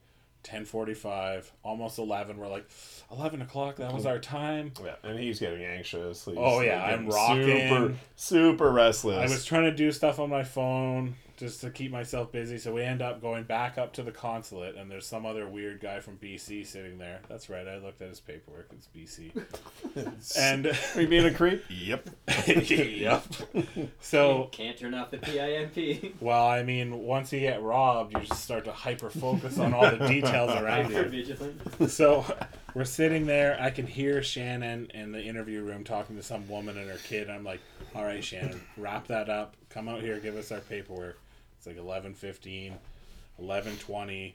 10.45, 0.44 1.52
almost 1.62 2.00
11. 2.00 2.38
We're 2.38 2.48
like, 2.48 2.68
11 3.12 3.44
o'clock, 3.44 3.76
that 3.76 3.94
was 3.94 4.08
our 4.08 4.18
time. 4.18 4.72
Yeah, 4.84 4.96
and 5.04 5.20
he's 5.20 5.40
getting 5.40 5.64
anxious. 5.64 6.26
He's 6.26 6.34
Oh, 6.36 6.62
yeah, 6.62 6.84
I'm 6.84 7.06
rocking. 7.08 7.46
Super, 7.46 7.96
super 8.16 8.72
restless. 8.72 9.30
I 9.30 9.32
was 9.32 9.46
trying 9.46 9.66
to 9.66 9.72
do 9.72 9.92
stuff 9.92 10.18
on 10.18 10.32
my 10.32 10.44
phone 10.44 11.14
just 11.38 11.62
to 11.62 11.70
keep 11.70 11.92
myself 11.92 12.32
busy. 12.32 12.58
So 12.58 12.74
we 12.74 12.82
end 12.82 13.02
up 13.04 13.22
going 13.22 13.44
back 13.44 13.78
up 13.78 13.94
to 13.94 14.04
the 14.04 14.12
consulate, 14.12 14.76
and 14.76 14.90
there's 14.90 15.06
some 15.06 15.26
other 15.26 15.48
weird 15.48 15.80
guy 15.80 16.00
from 16.00 16.18
BC 16.18 16.66
sitting 16.66 16.98
there. 16.98 17.20
That's 17.30 17.48
right. 17.48 17.68
I 17.68 17.78
looked 17.78 18.02
at 18.02 18.10
his 18.10 18.20
paperwork. 18.20 18.72
It's 18.74 18.88
BC. 18.88 19.32
and 20.40 20.68
Are 20.96 21.02
you 21.02 21.08
being 21.08 21.26
a 21.26 21.34
creep? 21.34 21.64
Yep. 21.70 22.10
yep. 22.48 23.24
So, 24.02 24.50
Can't 24.52 24.78
turn 24.78 24.96
off 24.96 25.12
the 25.12 25.20
PIMP. 25.20 26.16
well, 26.20 26.48
I 26.48 26.64
mean, 26.64 27.04
once 27.04 27.32
you 27.32 27.40
get 27.40 27.62
robbed, 27.62 28.14
you 28.14 28.22
just 28.22 28.44
start 28.44 28.66
to 28.66 28.72
hyper 28.72 29.12
focus 29.12 29.60
on 29.60 29.74
all 29.76 29.90
the 29.96 30.08
details 30.08 30.52
around 30.60 30.92
you. 30.92 31.88
So 31.88 32.26
we're 32.74 32.84
sitting 32.84 33.28
there. 33.28 33.58
I 33.62 33.70
can 33.70 33.86
hear 33.86 34.24
Shannon 34.24 34.90
in 34.96 35.12
the 35.12 35.22
interview 35.22 35.62
room 35.62 35.84
talking 35.84 36.16
to 36.16 36.24
some 36.24 36.48
woman 36.50 36.80
and 36.80 36.90
her 36.90 36.98
kid. 36.98 37.30
I'm 37.30 37.44
like, 37.44 37.62
all 37.94 38.04
right, 38.04 38.24
Shannon, 38.24 38.60
wrap 38.76 39.08
that 39.08 39.30
up. 39.30 39.56
Come 39.70 39.88
out 39.88 40.02
here, 40.02 40.20
give 40.20 40.36
us 40.36 40.52
our 40.52 40.62
paperwork. 40.62 41.20
It's 41.68 41.78
like 41.80 42.04
11.15, 42.04 42.74
11.20, 43.42 44.34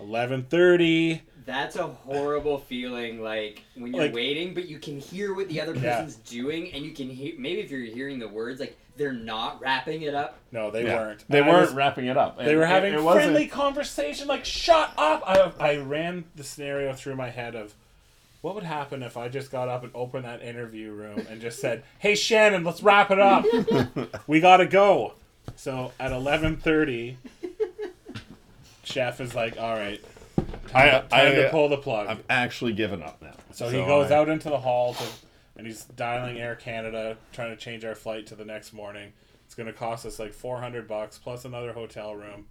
11.30. 0.00 1.20
That's 1.44 1.76
a 1.76 1.86
horrible 1.86 2.58
feeling, 2.58 3.22
like 3.22 3.62
when 3.76 3.92
you're 3.94 4.04
Like- 4.04 4.14
waiting, 4.14 4.52
but 4.54 4.68
you 4.68 4.78
can 4.78 4.98
hear 4.98 5.32
what 5.34 5.48
the 5.48 5.60
other 5.60 5.74
Yeah. 5.74 6.00
person's 6.00 6.16
doing, 6.16 6.72
and 6.72 6.84
you 6.84 6.90
can 6.92 7.08
hear 7.08 7.34
maybe 7.38 7.60
if 7.60 7.70
you're 7.70 7.80
hearing 7.82 8.18
the 8.18 8.28
words, 8.28 8.58
like 8.60 8.76
they're 8.96 9.12
not 9.12 9.60
wrapping 9.60 10.02
it 10.02 10.14
up. 10.14 10.38
No, 10.52 10.70
they 10.70 10.84
Yeah. 10.84 10.96
weren't. 10.96 11.24
They 11.28 11.40
I 11.40 11.46
weren't 11.48 11.60
was- 11.68 11.72
wrapping 11.74 12.06
it 12.06 12.16
up. 12.16 12.38
They 12.38 12.44
And 12.50 12.56
were 12.58 12.64
it- 12.64 12.68
having 12.68 12.94
it 12.94 13.02
wasn't- 13.02 13.24
friendly 13.26 13.46
conversation. 13.46 14.26
Like, 14.26 14.44
shut 14.44 14.92
up! 14.98 15.22
I, 15.26 15.52
I 15.60 15.76
ran 15.76 16.24
the 16.34 16.42
scenario 16.44 16.92
through 16.94 17.14
my 17.16 17.30
head 17.30 17.54
of 17.54 17.74
what 18.40 18.54
would 18.54 18.64
happen 18.64 19.02
if 19.02 19.16
I 19.16 19.28
just 19.28 19.50
got 19.52 19.68
up 19.68 19.82
and 19.84 19.92
opened 19.94 20.24
that 20.24 20.42
interview 20.42 20.90
room 20.92 21.26
and 21.30 21.40
just 21.40 21.60
said, 21.60 21.84
"Hey, 22.00 22.14
Shannon, 22.16 22.64
let's 22.64 22.82
wrap 22.82 23.10
it 23.10 23.18
up. 23.20 23.44
we 24.26 24.40
gotta 24.40 24.66
go." 24.66 25.14
So 25.54 25.92
at 26.00 26.12
eleven 26.12 26.56
thirty, 26.56 27.16
Chef 28.84 29.20
is 29.20 29.34
like, 29.34 29.58
"All 29.58 29.74
right, 29.74 30.02
I, 30.74 30.88
time 30.90 31.06
I, 31.12 31.24
to 31.30 31.48
uh, 31.48 31.50
pull 31.50 31.68
the 31.68 31.76
plug." 31.78 32.08
I've 32.08 32.22
actually 32.28 32.72
given 32.72 33.02
up 33.02 33.20
now. 33.22 33.34
So, 33.52 33.68
he 33.68 33.78
goes 33.78 34.10
I- 34.10 34.16
out 34.16 34.28
into 34.28 34.48
the 34.50 34.58
hall 34.58 34.94
to, 34.94 35.04
and 35.56 35.66
he's 35.66 35.84
dialing 35.84 36.38
Air 36.38 36.54
Canada, 36.56 37.16
trying 37.32 37.50
to 37.50 37.56
change 37.56 37.84
our 37.84 37.94
flight 37.94 38.26
to 38.28 38.34
the 38.34 38.44
next 38.44 38.72
morning. 38.72 39.12
It's 39.46 39.54
going 39.54 39.66
to 39.68 39.72
cost 39.72 40.04
us 40.04 40.18
like 40.18 40.32
four 40.34 40.60
hundred 40.60 40.86
bucks 40.88 41.18
plus 41.18 41.44
another 41.44 41.72
hotel 41.72 42.14
room. 42.14 42.46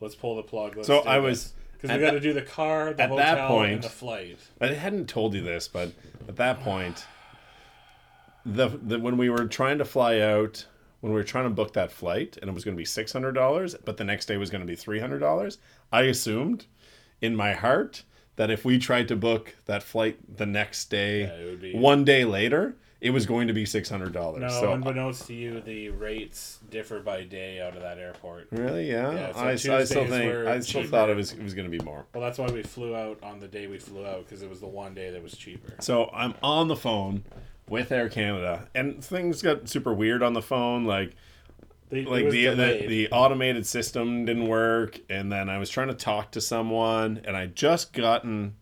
Let's 0.00 0.14
pull 0.14 0.36
the 0.36 0.42
plug. 0.42 0.76
Let's 0.76 0.86
So 0.88 1.04
I 1.04 1.18
this. 1.20 1.24
was- 1.28 1.52
because 1.80 1.96
we 1.96 2.04
got 2.04 2.12
to 2.12 2.20
do 2.20 2.32
the 2.32 2.42
car, 2.42 2.92
the 2.94 3.02
at 3.02 3.16
that 3.16 3.38
hotel, 3.38 3.48
point- 3.48 3.72
and 3.72 3.82
the 3.82 3.88
flight. 3.88 4.38
I 4.60 4.68
hadn't 4.68 5.08
told 5.08 5.34
you 5.34 5.40
this, 5.42 5.66
but 5.66 5.90
at 6.28 6.36
that 6.36 6.60
point, 6.60 7.04
the, 8.46 8.68
the 8.68 9.00
when 9.00 9.16
we 9.16 9.28
were 9.28 9.46
trying 9.48 9.78
to 9.78 9.84
fly 9.84 10.20
out, 10.20 10.64
when 11.02 11.12
we 11.12 11.18
were 11.18 11.24
trying 11.24 11.44
to 11.44 11.50
book 11.50 11.74
that 11.74 11.92
flight, 11.92 12.38
and 12.40 12.48
it 12.48 12.54
was 12.54 12.64
going 12.64 12.74
to 12.76 12.80
be 12.80 12.84
six 12.86 13.12
hundred 13.12 13.32
dollars, 13.32 13.74
but 13.84 13.98
the 13.98 14.04
next 14.04 14.26
day 14.26 14.38
was 14.38 14.48
going 14.50 14.62
to 14.62 14.66
be 14.66 14.74
three 14.76 14.98
hundred 15.00 15.18
dollars. 15.18 15.58
I 15.92 16.02
assumed, 16.02 16.64
in 17.20 17.36
my 17.36 17.52
heart, 17.52 18.04
that 18.36 18.50
if 18.50 18.64
we 18.64 18.78
tried 18.78 19.08
to 19.08 19.16
book 19.16 19.54
that 19.66 19.82
flight 19.82 20.36
the 20.38 20.46
next 20.46 20.86
day, 20.90 21.22
Yeah, 21.50 21.54
be- 21.56 21.74
one 21.74 22.04
day 22.04 22.24
later, 22.24 22.76
it 23.00 23.10
was 23.10 23.26
going 23.26 23.48
to 23.48 23.52
be 23.52 23.66
six 23.66 23.88
hundred 23.90 24.12
dollars. 24.12 24.42
No, 24.42 24.48
so 24.48 24.72
unbeknownst 24.72 25.26
to 25.26 25.34
you, 25.34 25.60
the 25.60 25.88
rates 25.90 26.60
differ 26.70 27.00
by 27.00 27.24
day 27.24 27.60
out 27.60 27.74
of 27.74 27.82
that 27.82 27.98
airport. 27.98 28.46
really, 28.52 28.88
yeah, 28.88 29.10
Yeah, 29.12 29.32
so 29.32 29.38
I, 29.40 29.50
I 29.50 29.54
still 29.56 30.06
think 30.06 30.32
I 30.46 30.60
still 30.60 30.82
cheaper. 30.82 30.90
thought 30.92 31.10
it 31.10 31.16
was 31.16 31.32
it 31.32 31.42
was 31.42 31.52
going 31.54 31.68
to 31.70 31.76
be 31.78 31.84
more. 31.84 32.06
Well, 32.14 32.22
that's 32.22 32.38
why 32.38 32.46
we 32.46 32.62
flew 32.62 32.94
out 32.94 33.18
on 33.24 33.40
the 33.40 33.48
day 33.48 33.66
we 33.66 33.78
flew 33.78 34.06
out 34.06 34.24
because 34.24 34.42
it 34.42 34.48
was 34.48 34.60
the 34.60 34.68
one 34.68 34.94
day 34.94 35.10
that 35.10 35.20
was 35.22 35.36
cheaper. 35.36 35.74
So 35.80 36.10
I'm 36.14 36.34
on 36.44 36.68
the 36.68 36.76
phone 36.76 37.24
with 37.68 37.92
Air 37.92 38.08
Canada, 38.08 38.68
and 38.74 39.02
things 39.02 39.42
got 39.42 39.68
super 39.68 39.92
weird 39.92 40.22
on 40.22 40.32
the 40.32 40.42
phone. 40.42 40.84
Like 40.84 41.14
They, 41.90 42.04
like 42.04 42.30
the, 42.30 42.46
the 42.48 42.84
the 42.86 43.08
automated 43.10 43.66
system 43.66 44.24
didn't 44.24 44.48
work, 44.48 45.00
and 45.08 45.30
then 45.30 45.48
I 45.48 45.58
was 45.58 45.70
trying 45.70 45.88
to 45.88 45.94
talk 45.94 46.30
to 46.32 46.40
someone, 46.40 47.20
and 47.24 47.36
I 47.36 47.46
just 47.46 47.92
gotten 47.92 48.56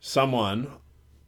someone 0.00 0.70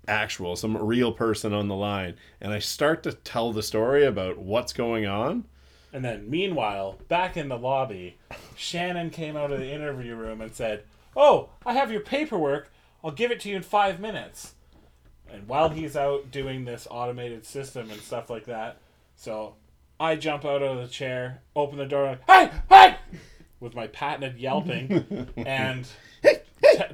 actual, 0.07 0.57
some 0.57 0.77
real 0.77 1.13
person 1.13 1.53
on 1.53 1.69
the 1.69 1.75
line, 1.75 2.15
and 2.41 2.53
I 2.53 2.59
start 2.59 3.03
to 3.05 3.13
tell 3.13 3.53
the 3.53 3.63
story 3.63 4.05
about 4.05 4.39
what's 4.39 4.73
going 4.73 5.07
on. 5.07 5.45
And 5.93 6.05
then, 6.05 6.29
meanwhile, 6.29 6.99
back 7.09 7.37
in 7.37 7.49
the 7.49 7.57
lobby, 7.57 8.19
Shannon 8.57 9.11
came 9.11 9.37
out 9.37 9.53
of 9.53 9.61
the 9.61 9.71
interview 9.73 10.15
room 10.17 10.41
and 10.41 10.53
said, 10.53 10.83
"Oh, 11.17 11.51
I 11.65 11.73
have 11.75 11.93
your 11.93 12.01
paperwork. 12.01 12.71
I'll 13.03 13.13
give 13.13 13.31
it 13.31 13.41
to 13.41 13.49
you 13.49 13.57
in 13.57 13.63
five 13.63 14.01
minutes." 14.01 14.55
And 15.35 15.49
while 15.49 15.69
he's 15.69 15.97
out 15.97 16.31
doing 16.31 16.65
this 16.65 16.87
automated 16.91 17.45
system 17.45 17.91
and 17.91 18.01
stuff 18.01 18.31
like 18.31 18.45
that, 18.47 18.79
so 19.17 19.55
I 19.99 20.15
jump 20.17 20.45
out 20.45 20.63
of 20.63 20.79
the 20.81 20.87
chair, 20.87 21.43
open 21.57 21.77
the 21.79 21.87
door, 21.87 22.07
like, 22.07 22.31
"Hey, 22.31 22.51
hey!" 22.69 22.97
with 23.59 23.75
my 23.75 23.89
patented 23.89 24.39
yelping, 24.39 25.29
and 25.37 25.87
t- 26.23 26.37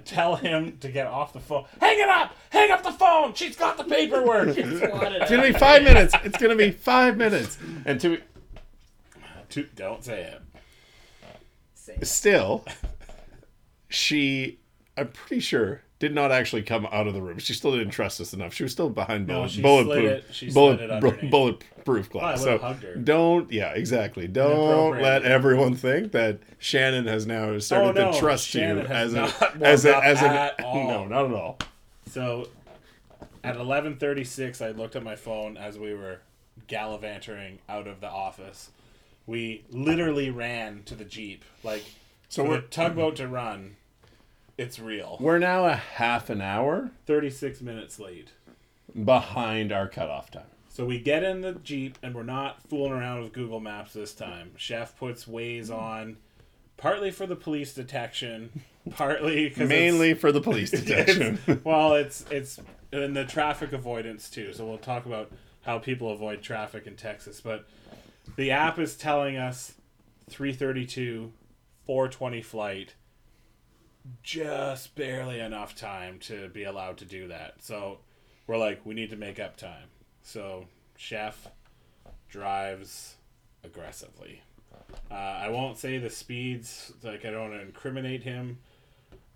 tell 0.06 0.37
him 0.37 0.78
to 0.78 0.88
get 0.90 1.06
off 1.06 1.32
the 1.35 1.40
phone. 1.40 1.66
Hang 1.80 1.99
it 1.99 2.09
up! 2.09 2.35
Hang 2.49 2.70
up 2.70 2.82
the 2.82 2.92
phone! 2.92 3.35
She's 3.35 3.56
got 3.56 3.76
the 3.76 3.85
paperwork. 3.85 4.54
Swatted 4.54 5.23
It's 5.23 5.30
gonna 5.30 5.42
be 5.42 5.52
five 5.52 5.82
minutes. 5.82 6.14
It's 6.25 6.38
gonna 6.38 6.56
be 6.56 6.70
five 6.70 7.16
minutes, 7.18 7.59
and 7.85 8.00
to 8.00 8.20
To- 9.50 9.68
Don't 9.76 10.02
say 10.02 10.23
it. 10.23 10.42
Say- 11.75 11.99
still, 12.02 12.64
she, 13.88 14.61
I'm 14.97 15.09
pretty 15.09 15.40
sure, 15.40 15.82
did 16.00 16.12
not 16.14 16.33
actually 16.33 16.62
come 16.62 16.87
out 16.90 17.07
of 17.07 17.14
the 17.14 17.23
room. 17.23 17.38
She 17.38 17.52
still 17.52 17.73
didn't 17.73 17.90
trust 17.90 18.21
us 18.21 18.33
enough. 18.33 18.52
She 18.54 18.62
was 18.64 18.73
still 18.73 18.88
behind 18.90 19.28
No, 19.28 19.47
bullet, 19.47 19.62
bulletproof, 19.62 19.87
slid 19.87 20.04
it- 20.04 20.25
she 20.33 20.50
slid 20.50 20.78
bullet, 20.78 20.90
underneath. 20.90 21.30
bulletproof 21.30 22.11
glass. 22.11 22.42
So 22.42 22.76
don't, 23.04 23.52
yeah, 23.52 23.73
exactly. 23.75 24.26
Don't 24.26 25.00
let 25.00 25.23
everyone 25.25 25.76
think 25.76 26.11
that 26.12 26.38
Shannon 26.59 27.07
has 27.07 27.26
now 27.26 27.57
started 27.59 27.99
Oh, 28.00 28.07
no, 28.07 28.12
to 28.12 28.19
trust 28.19 28.49
Shannon 28.49 28.78
you 28.78 28.83
as 28.92 29.12
a, 29.12 29.16
not 29.16 29.40
warmed 29.40 29.62
as 29.62 29.85
a, 29.85 29.97
as 30.04 30.23
an, 30.23 30.50
no, 30.61 31.04
not 31.07 31.26
at 31.26 31.33
all. 31.33 31.59
So 32.07 32.49
at 33.45 33.57
11:36 33.57 34.64
I 34.64 34.71
looked 34.71 34.97
at 34.97 35.02
my 35.02 35.16
phone 35.16 35.57
as 35.59 35.78
we 35.78 35.92
were 35.95 36.21
gallivanting 36.66 37.59
out 37.69 37.87
of 37.87 38.00
the 38.00 38.09
office. 38.09 38.71
We 39.26 39.64
literally 39.71 40.30
ran 40.30 40.83
to 40.87 40.95
the 40.95 41.04
Jeep. 41.04 41.45
Like 41.62 41.85
So 42.30 42.42
we're- 42.45 42.62
tugboat 42.71 43.16
to 43.16 43.28
run. 43.28 43.76
It's 44.61 44.79
real. 44.79 45.17
We're 45.19 45.38
now 45.38 45.64
a 45.64 45.75
half 45.75 46.29
an 46.29 46.43
hour 46.43 46.90
36 47.07 47.62
minutes 47.62 47.99
late. 47.99 48.33
behind 49.05 49.73
our 49.73 49.88
cutoff 49.88 50.31
time. 50.31 50.43
So 50.69 50.85
we 50.85 51.00
get 51.00 51.23
in 51.25 51.40
the 51.40 51.55
Jeep 51.55 51.97
and 52.02 52.14
we're 52.14 52.25
not 52.25 52.62
fooling 52.69 52.93
around 52.93 53.23
with 53.23 53.33
Google 53.33 53.59
Maps 53.61 53.95
this 53.95 54.12
time. 54.12 54.50
Chef 54.57 54.95
puts 54.99 55.25
Waze 55.25 55.71
on 55.71 56.19
partly 56.76 57.11
for 57.11 57.26
the 57.26 57.37
police 57.37 57.73
detection, 57.73 58.62
partly 58.90 59.49
because 59.49 59.67
Mainly 59.67 60.12
for 60.12 60.31
the 60.31 60.43
police 60.43 60.71
detection. 60.83 61.38
Well, 61.64 61.95
it's 61.95 62.26
it's 62.31 62.61
in 62.93 63.14
the 63.14 63.25
traffic 63.25 63.73
avoidance 63.73 64.29
too. 64.29 64.52
So 64.52 64.67
we'll 64.67 64.76
talk 64.76 65.07
about 65.07 65.33
how 65.62 65.79
people 65.79 66.12
avoid 66.12 66.43
traffic 66.43 66.87
in 66.87 66.97
Texas. 66.97 67.40
But 67.40 67.67
the 68.37 68.50
app 68.50 68.79
is 68.79 68.95
telling 68.95 69.38
us 69.38 69.73
332, 70.29 71.33
420 71.87 72.43
flight, 72.43 72.95
just 74.23 74.95
barely 74.95 75.40
enough 75.40 75.75
time 75.75 76.19
to 76.21 76.49
be 76.49 76.64
allowed 76.64 76.99
to 76.99 77.05
do 77.05 77.29
that. 77.29 77.55
So 77.61 77.99
we're 78.47 78.59
like, 78.59 78.85
we 78.85 78.95
need 78.95 79.11
to 79.11 79.17
make 79.17 79.40
up 79.40 79.57
time. 79.57 79.88
So 80.23 80.67
chef 80.97 81.49
drives 82.29 83.17
aggressively. 83.64 84.43
Uh, 85.11 85.14
I 85.14 85.49
won't 85.49 85.79
say 85.79 85.99
the 85.99 86.11
speeds, 86.11 86.93
like 87.02 87.25
I 87.25 87.31
don't 87.31 87.50
want 87.50 87.52
to 87.55 87.62
incriminate 87.62 88.23
him, 88.23 88.59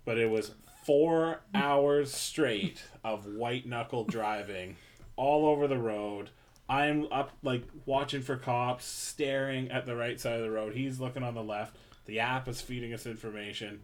but 0.03 0.17
it 0.17 0.29
was 0.29 0.51
four 0.85 1.41
hours 1.53 2.13
straight 2.13 2.83
of 3.03 3.25
white 3.25 3.65
knuckle 3.65 4.03
driving 4.03 4.75
all 5.15 5.47
over 5.47 5.67
the 5.67 5.77
road. 5.77 6.29
I'm 6.67 7.07
up 7.11 7.31
like 7.43 7.63
watching 7.85 8.21
for 8.21 8.37
cops, 8.37 8.85
staring 8.85 9.71
at 9.71 9.85
the 9.85 9.95
right 9.95 10.19
side 10.19 10.37
of 10.37 10.43
the 10.43 10.51
road. 10.51 10.73
He's 10.73 10.99
looking 10.99 11.23
on 11.23 11.35
the 11.35 11.43
left. 11.43 11.75
The 12.05 12.19
app 12.19 12.47
is 12.47 12.61
feeding 12.61 12.93
us 12.93 13.05
information. 13.05 13.81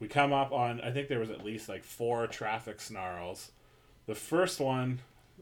We 0.00 0.08
come 0.08 0.32
up 0.32 0.52
on 0.52 0.80
I 0.80 0.90
think 0.90 1.08
there 1.08 1.20
was 1.20 1.30
at 1.30 1.44
least 1.44 1.68
like 1.68 1.84
four 1.84 2.26
traffic 2.26 2.80
snarls. 2.80 3.52
The 4.06 4.14
first 4.14 4.60
one 4.60 5.00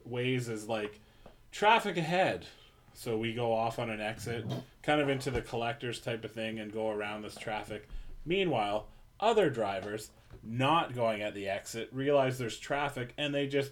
Waze 0.09 0.49
is 0.49 0.69
like 0.69 1.01
traffic 1.51 1.97
ahead. 1.97 2.47
So 2.95 3.17
we 3.17 3.33
go 3.33 3.53
off 3.53 3.79
on 3.79 3.89
an 3.89 4.01
exit, 4.01 4.45
kind 4.83 5.01
of 5.01 5.09
into 5.09 5.31
the 5.31 5.41
collectors 5.41 5.99
type 5.99 6.25
of 6.25 6.33
thing, 6.33 6.59
and 6.59 6.73
go 6.73 6.91
around 6.91 7.23
this 7.23 7.35
traffic. 7.35 7.89
Meanwhile, 8.27 8.87
other 9.19 9.49
drivers 9.49 10.11
not 10.43 10.95
going 10.95 11.23
at 11.23 11.35
the 11.35 11.49
exit 11.49 11.89
realize 11.93 12.39
there's 12.39 12.59
traffic 12.59 13.15
and 13.17 13.35
they 13.35 13.47
just 13.47 13.71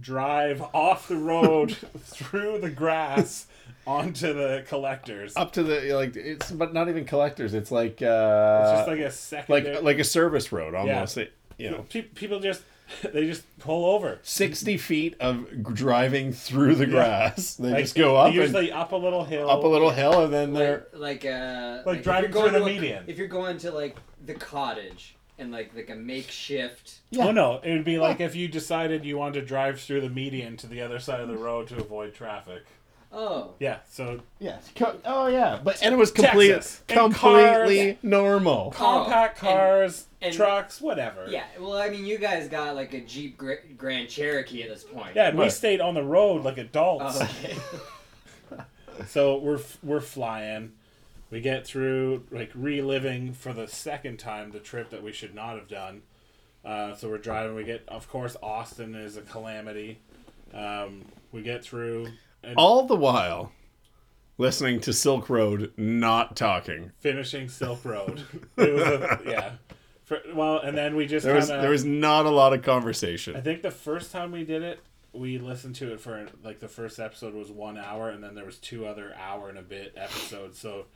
drive 0.00 0.62
off 0.74 1.08
the 1.08 1.16
road 1.16 1.72
through 1.98 2.58
the 2.60 2.70
grass 2.70 3.46
onto 3.86 4.32
the 4.32 4.64
collectors. 4.68 5.36
Up 5.36 5.52
to 5.52 5.62
the 5.62 5.92
like 5.94 6.16
it's 6.16 6.50
but 6.50 6.72
not 6.74 6.88
even 6.88 7.04
collectors. 7.04 7.54
It's 7.54 7.70
like 7.70 8.02
uh 8.02 8.60
It's 8.62 8.78
just 8.78 8.88
like 8.88 9.00
a 9.00 9.10
second. 9.10 9.52
like 9.52 9.82
like 9.82 9.98
a 9.98 10.04
service 10.04 10.52
road 10.52 10.74
almost. 10.74 11.16
Yeah. 11.16 11.22
It- 11.24 11.32
you 11.58 11.70
know, 11.70 11.86
people 11.88 12.38
just 12.38 12.60
they 13.14 13.24
just 13.26 13.42
pull 13.58 13.86
over. 13.86 14.18
sixty 14.22 14.76
feet 14.76 15.16
of 15.20 15.46
driving 15.72 16.32
through 16.34 16.74
the 16.74 16.84
grass. 16.86 17.54
They 17.54 17.70
Like, 17.70 17.84
just 17.84 17.94
go 17.96 18.14
up 18.16 18.26
and 18.26 18.34
usually 18.34 18.70
up 18.70 18.92
a 18.92 18.96
little 18.96 19.24
hill. 19.24 19.48
up 19.48 19.64
a 19.64 19.66
little 19.66 19.88
hill, 19.90 20.22
and 20.24 20.34
then 20.34 20.52
they're 20.52 20.86
like 20.92 21.24
like 21.24 21.32
uh 21.34 21.82
Like 21.86 21.98
if 21.98 22.04
driving 22.04 22.24
you're 22.24 22.32
going 22.42 22.50
through 22.50 22.58
the 22.60 22.64
to 22.66 22.70
a- 22.70 22.74
median. 22.74 23.04
If 23.06 23.16
you're 23.16 23.26
going 23.28 23.56
to 23.58 23.70
like 23.72 23.96
the 24.26 24.34
cottage 24.34 25.15
and 25.38 25.52
like 25.52 25.74
like 25.74 25.90
a 25.90 25.94
makeshift 25.94 26.96
Oh 27.18 27.30
no, 27.32 27.60
it 27.62 27.72
would 27.72 27.84
be 27.84 27.98
like 27.98 28.20
if 28.20 28.34
you 28.34 28.48
decided 28.48 29.04
you 29.04 29.18
wanted 29.18 29.40
to 29.40 29.46
drive 29.46 29.80
through 29.80 30.00
the 30.00 30.08
median 30.10 30.56
to 30.58 30.66
the 30.66 30.80
other 30.80 30.98
side 30.98 31.20
of 31.20 31.28
the 31.28 31.36
road 31.36 31.68
to 31.68 31.76
avoid 31.76 32.14
traffic. 32.14 32.64
oh 33.12 33.50
Yeah, 33.58 33.78
so 33.88 34.20
yes, 34.38 34.70
co- 34.74 34.98
oh 35.04 35.26
yeah, 35.28 35.60
but 35.62 35.82
and 35.82 35.94
it 35.94 35.98
was 35.98 36.10
complete, 36.10 36.52
Texas. 36.52 36.82
Completely 36.88 37.92
cars. 37.94 37.96
normal. 38.02 38.70
compact 38.72 39.42
Oh, 39.44 39.48
and- 39.48 39.56
cars, 39.58 40.06
and- 40.22 40.34
trucks, 40.34 40.80
whatever. 40.80 41.26
yeah 41.28 41.44
well 41.60 41.74
I 41.76 41.88
mean 41.90 42.04
you 42.06 42.18
guys 42.18 42.48
got 42.48 42.74
like 42.74 42.94
a 42.94 43.00
Jeep 43.00 43.40
Grand 43.76 44.08
Cherokee 44.08 44.62
at 44.62 44.68
this 44.70 44.84
point 44.84 45.14
Yeah, 45.14 45.28
and 45.28 45.38
we 45.38 45.48
stayed 45.50 45.80
on 45.80 45.94
the 45.94 46.02
road 46.02 46.44
like 46.44 46.58
adults. 46.58 47.18
oh, 47.20 47.24
okay 47.24 47.56
So 49.08 49.36
we're 49.38 49.60
we're 49.82 50.00
flying. 50.00 50.72
We 51.36 51.42
get 51.42 51.66
through 51.66 52.24
like 52.30 52.50
reliving 52.54 53.34
for 53.34 53.52
the 53.52 53.68
second 53.68 54.18
time 54.18 54.52
the 54.52 54.58
trip 54.58 54.88
that 54.88 55.02
we 55.02 55.12
should 55.12 55.34
not 55.34 55.56
have 55.56 55.68
done. 55.68 56.00
Uh, 56.64 56.94
so 56.94 57.10
we're 57.10 57.18
driving. 57.18 57.54
We 57.54 57.62
get, 57.62 57.84
of 57.88 58.08
course, 58.08 58.38
Austin 58.42 58.94
is 58.94 59.18
a 59.18 59.20
calamity. 59.20 59.98
Um, 60.54 61.04
we 61.32 61.42
get 61.42 61.62
through 61.62 62.08
and 62.42 62.54
All 62.56 62.86
the 62.86 62.96
while, 62.96 63.52
listening 64.38 64.80
to 64.80 64.94
Silk 64.94 65.28
Road, 65.28 65.74
not 65.76 66.36
talking. 66.36 66.92
finishing 67.00 67.50
Silk 67.50 67.84
Road. 67.84 68.24
It 68.56 68.72
was 68.72 68.84
a, 68.84 69.20
yeah. 69.26 69.50
For, 70.04 70.20
well, 70.34 70.60
and 70.60 70.74
then 70.74 70.96
we 70.96 71.04
just 71.04 71.26
There 71.26 71.34
was 71.34 71.48
kinda, 71.48 71.60
there 71.60 71.70
was 71.70 71.84
not 71.84 72.24
a 72.24 72.30
lot 72.30 72.54
of 72.54 72.62
conversation. 72.62 73.36
I 73.36 73.42
think 73.42 73.60
the 73.60 73.70
first 73.70 74.10
time 74.10 74.32
we 74.32 74.42
did 74.44 74.62
it, 74.62 74.80
we 75.12 75.36
listened 75.36 75.74
to 75.74 75.92
it 75.92 76.00
for 76.00 76.28
like 76.42 76.60
the 76.60 76.68
first 76.68 76.98
episode 76.98 77.34
was 77.34 77.50
one 77.50 77.76
hour, 77.76 78.08
and 78.08 78.24
then 78.24 78.34
there 78.34 78.46
was 78.46 78.56
two 78.56 78.86
other 78.86 79.14
hour 79.20 79.50
and 79.50 79.58
a 79.58 79.62
bit 79.62 79.92
episodes. 79.98 80.58
So, 80.58 80.86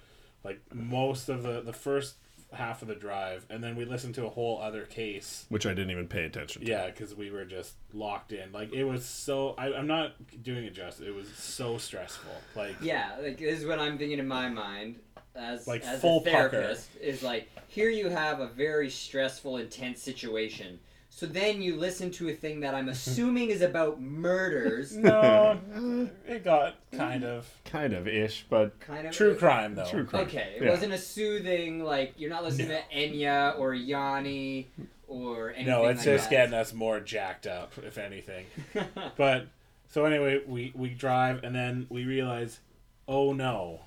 like 0.45 0.61
most 0.73 1.29
of 1.29 1.43
the 1.43 1.61
the 1.61 1.73
first 1.73 2.17
half 2.53 2.83
of 2.83 2.89
the 2.89 2.95
drive, 2.95 3.47
and 3.49 3.63
then 3.63 3.77
we 3.77 3.85
listened 3.85 4.15
to 4.17 4.27
a 4.27 4.29
whole 4.29 4.61
other 4.61 4.85
case. 4.85 5.47
Which 5.49 5.67
I 5.67 5.71
didn't 5.71 5.91
even 5.93 6.09
pay 6.09 6.25
attention 6.25 6.63
to. 6.63 6.69
Yeah, 6.69 6.87
because 6.87 7.15
we 7.15 7.31
were 7.31 7.45
just 7.45 7.75
locked 7.93 8.33
in. 8.33 8.53
Like 8.53 8.73
it 8.73 8.85
was 8.85 9.05
so. 9.05 9.55
I, 9.57 9.73
I'm 9.73 9.87
not 9.87 10.15
doing 10.43 10.65
it 10.65 10.75
justice. 10.75 11.07
It 11.07 11.15
was 11.15 11.29
so 11.29 11.79
stressful. 11.79 12.33
Like 12.57 12.77
yeah 12.81 13.17
like 13.23 13.39
this 13.39 13.61
is 13.61 13.67
what 13.67 13.79
I'm 13.79 13.99
thinking 13.99 14.19
in 14.19 14.29
my 14.29 14.49
mind 14.49 14.97
as 15.35 15.67
Like 15.67 15.83
as 15.85 16.01
full 16.01 16.21
a 16.21 16.25
therapist 16.25 16.89
is 17.01 17.23
like 17.23 17.49
here 17.69 17.89
you 17.89 18.09
have 18.09 18.41
a 18.41 18.49
very 18.49 18.91
stressful 18.91 19.59
intense 19.59 20.03
situation 20.03 20.79
so 21.13 21.27
then 21.27 21.61
you 21.61 21.77
listen 21.77 22.11
to 22.13 22.29
a 22.29 22.33
thing 22.33 22.61
that 22.61 22.75
I'm 22.75 22.89
assuming 22.89 23.51
is 23.51 23.61
about 23.63 24.01
murders 24.01 24.97
no, 24.97 25.59
it 26.27 26.45
got 26.45 26.77
kind 26.93 27.25
of 27.25 27.49
Kind 27.65 27.93
of 27.93 28.09
ish, 28.09 28.47
but 28.49 28.79
kind 28.81 29.07
of 29.07 29.13
true 29.15 29.35
crime 29.37 29.75
though. 29.75 29.85
true 29.87 30.05
crime. 30.05 30.23
Okay, 30.27 30.55
it 30.57 30.63
Yeah. 30.65 30.71
wasn't 30.71 30.93
a 30.93 30.99
soothing 30.99 31.85
like 31.85 32.15
you're 32.17 32.31
not 32.31 32.43
listening 32.45 32.69
to 32.69 32.81
Enya 32.95 33.59
or 33.59 33.75
Yanni 33.75 34.69
or 35.07 35.51
anything. 35.51 35.67
No, 35.67 35.87
it's 35.87 35.99
like 35.99 36.05
just 36.05 36.25
that. 36.31 36.37
getting 36.37 36.55
us 36.55 36.73
more 36.73 37.01
jacked 37.01 37.47
up, 37.47 37.73
if 37.85 37.99
anything. 37.99 38.47
But 39.17 39.47
So 39.89 40.05
anyway, 40.05 40.41
we 40.47 40.73
we 40.75 40.91
drive 40.91 41.43
and 41.45 41.55
then 41.55 41.87
we 41.91 42.05
realize, 42.05 42.61
oh 43.09 43.33
no, 43.33 43.81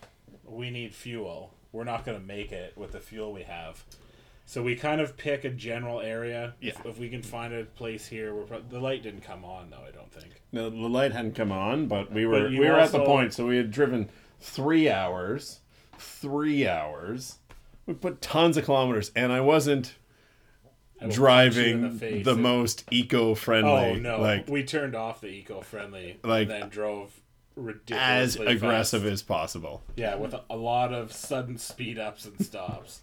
we 0.46 0.70
need 0.70 0.94
fuel. 0.94 1.52
We're 1.72 1.86
not 1.86 2.06
gonna 2.06 2.20
make 2.20 2.52
it 2.52 2.78
with 2.78 2.92
the 2.92 3.00
fuel 3.00 3.32
we 3.34 3.44
have. 3.44 3.84
So 4.46 4.62
we 4.62 4.76
kind 4.76 5.00
of 5.02 5.16
pick 5.18 5.46
a 5.46 5.50
general 5.50 6.02
area. 6.02 6.54
If, 6.62 6.76
Yeah. 6.76 6.92
if 6.92 7.00
we 7.00 7.10
can 7.10 7.24
find 7.24 7.54
a 7.54 7.64
place 7.64 8.06
here, 8.08 8.36
we're 8.36 8.44
pro- 8.44 8.62
the 8.62 8.80
light 8.80 9.02
didn't 9.04 9.22
come 9.22 9.44
on 9.46 9.70
though. 9.70 9.84
I 9.88 9.92
don't 9.92 10.12
think. 10.12 10.42
No, 10.52 10.70
the 10.70 10.76
light 10.78 11.12
hadn't 11.14 11.36
come 11.36 11.52
on, 11.52 11.88
but 11.88 12.12
we 12.12 12.26
were 12.26 12.42
But 12.44 12.52
you 12.52 12.60
we 12.60 12.68
were 12.68 12.74
at 12.80 12.92
the 12.92 13.00
also- 13.00 13.12
point. 13.12 13.34
So 13.34 13.48
we 13.48 13.58
had 13.58 13.72
driven 13.72 14.10
three 14.40 14.90
hours, 14.90 15.62
three 15.98 16.68
hours. 16.68 17.40
We 17.86 17.94
put 17.94 18.22
tons 18.22 18.58
of 18.58 18.66
kilometers, 18.66 19.12
and 19.16 19.32
I 19.32 19.42
wasn't 19.42 19.96
I 21.02 21.06
will 21.06 21.10
punch 21.10 21.10
you 21.10 21.10
in 21.10 21.10
driving 21.16 21.82
the 21.82 21.88
the, 21.90 22.00
face 22.00 22.28
and- 22.28 22.42
most 22.44 22.84
oh, 22.88 22.96
eco-friendly. 22.96 23.72
Oh 23.72 23.96
no! 23.96 24.22
like 24.22 24.48
we 24.50 24.64
turned 24.64 24.94
off 24.96 25.22
the 25.22 25.28
eco-friendly 25.28 26.20
Like, 26.24 26.50
and 26.50 26.52
then 26.64 26.70
drove 26.70 27.20
as 27.56 27.64
ridiculously 27.64 28.48
aggressive 28.48 29.02
fast. 29.04 29.12
as 29.14 29.22
possible. 29.24 29.84
Yeah, 29.96 30.16
with 30.16 30.34
a, 30.34 30.42
a 30.50 30.56
lot 30.58 30.94
of 30.94 31.12
sudden 31.14 31.58
speed 31.58 31.98
ups 31.98 32.26
and 32.26 32.40
stops. 32.46 33.02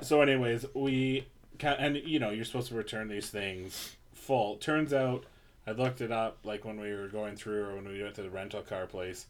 So, 0.00 0.20
anyways, 0.22 0.66
we 0.74 1.26
ca 1.58 1.74
and 1.78 1.96
you 1.96 2.18
know 2.18 2.30
you're 2.30 2.44
supposed 2.44 2.68
to 2.68 2.74
return 2.74 3.08
these 3.08 3.30
things 3.30 3.96
full. 4.14 4.56
Turns 4.56 4.92
out, 4.92 5.24
I 5.66 5.72
looked 5.72 6.00
it 6.00 6.12
up 6.12 6.38
like 6.44 6.64
when 6.64 6.80
we 6.80 6.92
were 6.94 7.08
going 7.08 7.36
through 7.36 7.64
or 7.64 7.74
when 7.76 7.88
we 7.88 8.02
went 8.02 8.14
to 8.16 8.22
the 8.22 8.30
rental 8.30 8.62
car 8.62 8.86
place. 8.86 9.26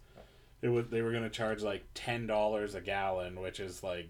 It 0.60 0.68
was 0.68 0.86
they 0.88 1.02
were 1.02 1.10
going 1.12 1.22
to 1.22 1.30
charge 1.30 1.62
like 1.62 1.84
ten 1.94 2.26
dollars 2.26 2.74
a 2.74 2.80
gallon, 2.80 3.40
which 3.40 3.60
is 3.60 3.82
like 3.82 4.08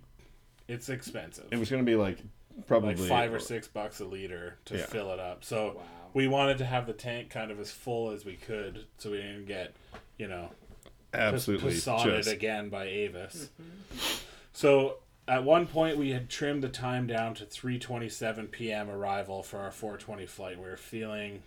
it's 0.67 0.88
expensive. 0.88 1.47
It 1.50 1.59
was 1.59 1.71
going 1.71 1.85
to 1.85 1.91
be 1.91 1.97
like 1.97 2.19
probably 2.67 2.95
like 2.95 3.09
five 3.09 3.33
or 3.33 3.38
six 3.38 3.69
bucks 3.69 4.00
a 4.00 4.05
liter 4.05 4.57
to 4.67 4.79
Yeah. 4.79 4.87
fill 4.87 5.12
it 5.12 5.21
up. 5.21 5.45
So 5.45 5.75
Wow. 5.77 5.83
we 6.15 6.27
wanted 6.27 6.59
to 6.59 6.65
have 6.65 6.87
the 6.87 6.93
tank 6.93 7.31
kind 7.31 7.50
of 7.50 7.61
as 7.61 7.71
full 7.71 8.11
as 8.11 8.25
we 8.25 8.35
could, 8.35 8.85
so 8.97 9.11
we 9.11 9.19
didn't 9.19 9.47
get, 9.47 9.75
you 10.19 10.27
know, 10.27 10.50
absolutely 11.15 11.73
Posaded 11.75 12.17
just 12.25 12.31
again 12.31 12.69
by 12.69 12.85
Avis. 12.87 13.50
Mm-hmm. 13.62 13.99
So 14.53 14.97
at 15.28 15.44
one 15.44 15.66
point 15.66 15.97
we 15.99 16.11
had 16.11 16.28
trimmed 16.28 16.62
the 16.64 16.68
time 16.68 17.06
down 17.06 17.35
to 17.35 17.44
3:27 17.44 18.50
p.m. 18.50 18.90
arrival 18.90 19.42
for 19.42 19.58
our 19.58 19.70
4:20 19.70 20.28
flight. 20.28 20.58
We 20.58 20.64
were 20.64 20.76
feeling 20.76 21.42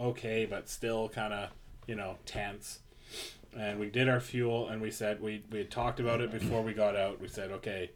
okay, 0.00 0.44
but 0.46 0.68
still 0.68 1.08
kind 1.08 1.32
of, 1.32 1.50
you 1.86 1.94
know, 1.94 2.16
tense. 2.26 2.80
And 3.56 3.78
we 3.78 3.90
did 3.90 4.08
our 4.08 4.20
fuel, 4.20 4.68
and 4.68 4.80
we 4.82 4.90
said 4.90 5.20
we 5.20 5.42
we 5.50 5.58
had 5.58 5.70
talked 5.70 6.00
about 6.00 6.20
it 6.20 6.30
before 6.32 6.62
we 6.62 6.72
got 6.74 6.96
out. 6.96 7.20
We 7.20 7.28
said, 7.28 7.50
okay, 7.52 7.90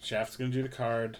Chef's 0.00 0.36
gonna 0.36 0.50
do 0.50 0.62
the 0.62 0.68
card, 0.68 1.18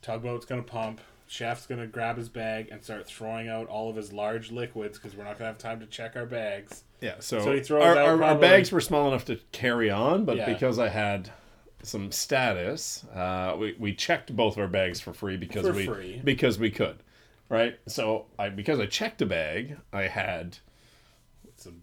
tugboat's 0.00 0.46
gonna 0.46 0.62
pump. 0.62 1.00
Chef's 1.26 1.66
gonna 1.66 1.86
grab 1.86 2.16
his 2.16 2.28
bag 2.28 2.68
and 2.70 2.82
start 2.82 3.06
throwing 3.06 3.48
out 3.48 3.66
all 3.68 3.88
of 3.88 3.96
his 3.96 4.12
large 4.12 4.50
liquids 4.50 4.98
because 4.98 5.16
we're 5.16 5.24
not 5.24 5.38
gonna 5.38 5.48
have 5.48 5.58
time 5.58 5.80
to 5.80 5.86
check 5.86 6.14
our 6.16 6.26
bags. 6.26 6.84
yeah. 7.00 7.14
So, 7.20 7.40
So 7.42 7.52
he 7.52 7.60
throws 7.60 7.82
our, 7.84 7.96
out 7.96 8.08
our, 8.08 8.22
our 8.22 8.34
bags 8.38 8.70
were 8.72 8.80
small 8.82 9.08
enough 9.08 9.24
to 9.26 9.38
carry 9.50 9.90
on, 9.90 10.24
but 10.24 10.36
Yeah. 10.36 10.52
because 10.52 10.78
I 10.78 10.88
had 10.88 11.30
some 11.82 12.12
status, 12.12 13.04
uh, 13.14 13.56
we 13.58 13.74
we 13.78 13.94
checked 13.94 14.34
both 14.34 14.54
of 14.54 14.58
our 14.60 14.68
bags 14.68 15.00
for 15.00 15.12
free 15.12 15.36
because 15.36 15.66
For 15.66 15.72
we 15.72 15.86
free. 15.86 16.20
because 16.24 16.58
we 16.58 16.70
could, 16.70 16.96
right? 17.48 17.78
So 17.86 18.26
I 18.38 18.48
because 18.48 18.78
I 18.80 18.86
checked 18.86 19.20
a 19.22 19.26
bag, 19.26 19.76
I 19.92 20.02
had 20.02 20.58
Some 21.56 21.82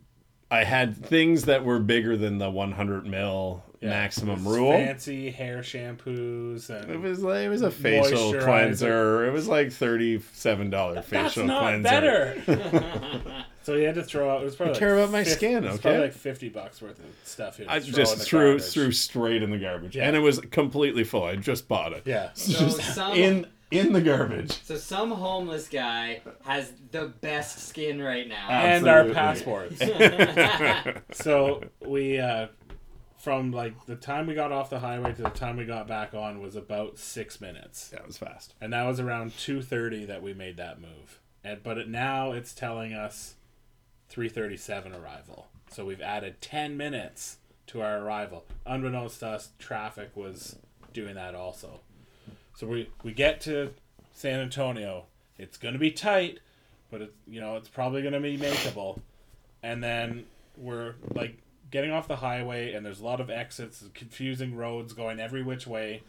I 0.51 0.63
had 0.63 0.95
things 1.05 1.43
that 1.45 1.63
were 1.63 1.79
bigger 1.79 2.17
than 2.17 2.37
the 2.39 2.49
100 2.49 3.05
mil 3.05 3.63
Yeah, 3.81 3.89
maximum 3.89 4.47
rule. 4.47 4.71
Fancy 4.71 5.29
hair 5.29 5.59
shampoos 5.59 6.69
and 6.69 6.89
It 6.89 6.99
was 6.99 7.21
like 7.21 7.41
it 7.45 7.49
was 7.49 7.61
a 7.61 7.69
facial 7.71 8.33
cleanser. 8.39 9.25
It 9.27 9.31
was 9.31 9.47
like 9.47 9.71
thirty 9.71 10.19
seven 10.33 10.69
dollar 10.69 11.01
facial 11.01 11.45
That's 11.45 11.47
not 11.47 11.61
cleanser. 11.61 11.89
better. 12.47 13.45
so 13.69 13.77
he 13.77 13.83
had 13.83 13.93
to 13.93 14.03
throw 14.03 14.31
out. 14.31 14.41
It 14.41 14.45
was 14.45 14.55
probably 14.55 14.75
I 14.75 14.79
care 14.79 14.95
like 14.95 15.03
about 15.03 15.11
my 15.11 15.23
50 15.23 15.35
skin, 15.37 15.57
It 15.63 15.67
was 15.67 15.73
okay? 15.73 15.81
probably 15.81 16.01
like 16.01 16.13
fifty 16.13 16.49
bucks 16.49 16.81
worth 16.81 16.97
of 16.97 17.05
stuff. 17.23 17.57
He 17.57 17.67
I 17.67 17.77
in 17.77 17.83
just 17.83 18.17
the 18.17 18.23
threw 18.25 18.39
garbage. 18.53 18.63
threw 18.73 18.91
straight 18.91 19.43
in 19.43 19.51
the 19.51 19.59
garbage, 19.59 19.95
Yeah. 19.95 20.07
and 20.07 20.15
it 20.15 20.21
was 20.21 20.39
completely 20.39 21.03
full. 21.03 21.23
I 21.23 21.35
just 21.35 21.67
bought 21.67 21.93
it. 21.93 22.01
Yeah. 22.05 22.31
So 22.33 22.57
just 22.65 22.95
some 22.95 23.15
in 23.15 23.45
in 23.69 23.93
the 23.93 24.01
garbage. 24.01 24.59
so 24.63 24.75
some 24.75 25.11
homeless 25.11 25.67
guy 25.67 26.21
has 26.45 26.73
the 26.89 27.09
best 27.21 27.67
skin 27.67 28.01
right 28.01 28.27
now. 28.27 28.49
And 28.49 28.87
our 28.87 29.05
passports. 29.09 29.79
so 31.11 31.61
we, 31.85 32.17
uh, 32.17 32.47
from 33.19 33.51
like 33.51 33.85
the 33.85 33.95
time 33.95 34.25
we 34.25 34.33
got 34.33 34.51
off 34.51 34.71
the 34.71 34.79
highway 34.79 35.13
to 35.13 35.21
the 35.21 35.29
time 35.29 35.57
we 35.57 35.65
got 35.65 35.87
back 35.87 36.15
on 36.15 36.41
was 36.41 36.55
about 36.55 36.97
six 36.97 37.39
minutes. 37.39 37.91
Yeah, 37.93 37.99
was 38.07 38.17
fast. 38.17 38.55
and 38.59 38.73
that 38.73 38.87
was 38.87 38.99
around 38.99 39.33
2.30 39.33 40.07
that 40.07 40.23
we 40.23 40.33
made 40.33 40.57
that 40.57 40.81
move 40.81 41.19
and 41.43 41.61
but 41.63 41.77
it, 41.77 41.87
now 41.87 42.31
it's 42.31 42.53
telling 42.53 42.93
us 42.93 43.35
3.37 44.13 44.99
arrival. 45.01 45.47
So 45.71 45.85
we've 45.85 46.01
added 46.01 46.41
10 46.41 46.75
minutes 46.77 47.37
to 47.67 47.81
our 47.81 47.99
arrival. 47.99 48.45
Unbeknownst 48.65 49.19
to 49.19 49.27
us 49.27 49.49
traffic 49.59 50.11
was 50.15 50.55
doing 50.93 51.15
that 51.15 51.35
also. 51.35 51.79
So 52.55 52.67
we 52.67 52.89
we 53.03 53.13
get 53.13 53.39
to 53.41 53.71
san 54.13 54.39
antonio. 54.39 55.05
It's 55.37 55.57
going 55.57 55.73
to 55.73 55.79
be 55.79 55.91
tight 55.91 56.39
but 56.91 57.01
it's 57.01 57.13
you 57.27 57.39
know 57.39 57.55
it's 57.55 57.67
probably 57.69 58.01
going 58.01 58.13
to 58.15 58.19
be 58.19 58.37
makeable. 58.37 58.99
And 59.61 59.83
then 59.83 60.25
we're 60.57 60.95
like 61.13 61.37
getting 61.69 61.91
off 61.91 62.07
the 62.07 62.15
highway 62.15 62.73
and 62.73 62.83
there's 62.85 62.99
a 62.99 63.05
lot 63.05 63.21
of 63.21 63.29
exits 63.29 63.83
confusing 63.93 64.55
roads 64.55 64.93
going 64.93 65.19
every 65.19 65.43
which 65.43 65.67
way. 65.67 66.01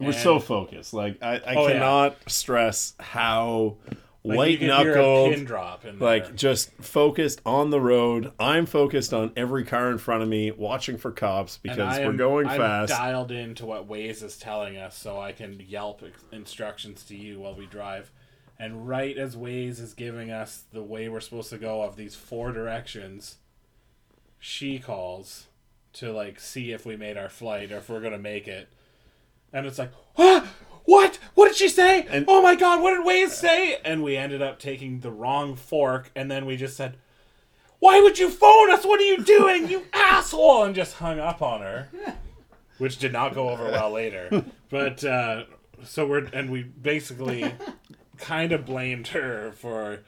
We're 0.00 0.06
and- 0.06 0.14
so 0.16 0.40
focused. 0.40 0.92
Like 0.92 1.22
I, 1.22 1.36
I 1.36 1.54
Oh, 1.54 1.66
yeah. 1.68 1.72
cannot 1.74 2.16
stress 2.26 2.94
how 2.98 3.76
like, 4.24 4.38
white 4.38 4.50
you 4.52 4.58
can 4.58 4.68
hear 4.68 4.92
a 4.92 4.96
knuckled, 4.96 5.34
pin 5.34 5.44
drop 5.44 5.84
in 5.84 5.98
like 5.98 6.24
there. 6.24 6.32
just 6.32 6.72
focused 6.80 7.42
on 7.44 7.68
the 7.68 7.80
road. 7.80 8.32
I'm 8.40 8.64
focused 8.64 9.12
on 9.12 9.32
every 9.36 9.64
car 9.64 9.90
in 9.90 9.98
front 9.98 10.22
of 10.22 10.28
me, 10.28 10.50
watching 10.50 10.96
for 10.96 11.10
cops 11.10 11.58
because 11.58 11.98
we're 11.98 12.14
going 12.14 12.48
I'm 12.48 12.58
fast. 12.58 12.90
dialed 12.90 13.30
into 13.30 13.66
what 13.66 13.86
Waze 13.86 14.22
is 14.22 14.38
telling 14.38 14.78
us, 14.78 14.96
so 14.96 15.20
I 15.20 15.32
can 15.32 15.60
yelp 15.68 16.02
instructions 16.32 17.04
to 17.04 17.16
you 17.16 17.40
while 17.40 17.54
we 17.54 17.66
drive. 17.66 18.10
And 18.58 18.88
right 18.88 19.16
as 19.18 19.36
Waze 19.36 19.78
is 19.80 19.92
giving 19.92 20.30
us 20.30 20.64
the 20.72 20.82
way 20.82 21.08
we're 21.08 21.20
supposed 21.20 21.50
to 21.50 21.58
go 21.58 21.82
of 21.82 21.96
these 21.96 22.14
four 22.14 22.52
directions, 22.52 23.36
she 24.38 24.78
calls 24.78 25.48
to 25.94 26.12
like 26.12 26.40
see 26.40 26.72
if 26.72 26.86
we 26.86 26.96
made 26.96 27.18
our 27.18 27.28
flight 27.28 27.70
or 27.72 27.78
if 27.78 27.90
we're 27.90 28.00
gonna 28.00 28.18
make 28.18 28.48
it. 28.48 28.68
And 29.52 29.66
it's 29.66 29.78
like, 29.78 29.92
ah, 30.16 30.48
what? 30.84 31.18
What 31.34 31.48
did 31.48 31.56
she 31.56 31.68
say? 31.68 32.02
And- 32.08 32.24
oh 32.28 32.42
my 32.42 32.54
god, 32.54 32.82
what 32.82 32.90
did 32.96 33.06
Waze 33.06 33.30
say? 33.30 33.78
And 33.84 34.02
we 34.02 34.16
ended 34.16 34.42
up 34.42 34.58
taking 34.58 35.00
the 35.00 35.10
wrong 35.10 35.56
fork, 35.56 36.10
and 36.14 36.30
then 36.30 36.46
we 36.46 36.56
just 36.56 36.76
said, 36.76 36.96
why 37.80 38.00
would 38.00 38.18
you 38.18 38.30
phone 38.30 38.70
us? 38.70 38.84
What 38.84 39.00
are 39.00 39.04
you 39.04 39.22
doing, 39.22 39.68
you 39.68 39.84
asshole? 39.92 40.64
And 40.64 40.74
just 40.74 40.94
hung 40.94 41.18
up 41.18 41.42
on 41.42 41.60
her, 41.60 41.88
which 42.78 42.98
did 42.98 43.12
not 43.12 43.34
go 43.34 43.50
over 43.50 43.64
well 43.64 43.90
later. 43.90 44.44
But 44.70 45.04
uh, 45.04 45.44
so 45.84 46.06
we're 46.06 46.24
and 46.32 46.50
we 46.50 46.62
basically 46.62 47.52
kind 48.18 48.52
of 48.52 48.64
blamed 48.64 49.08
her 49.08 49.52
for 49.56 50.00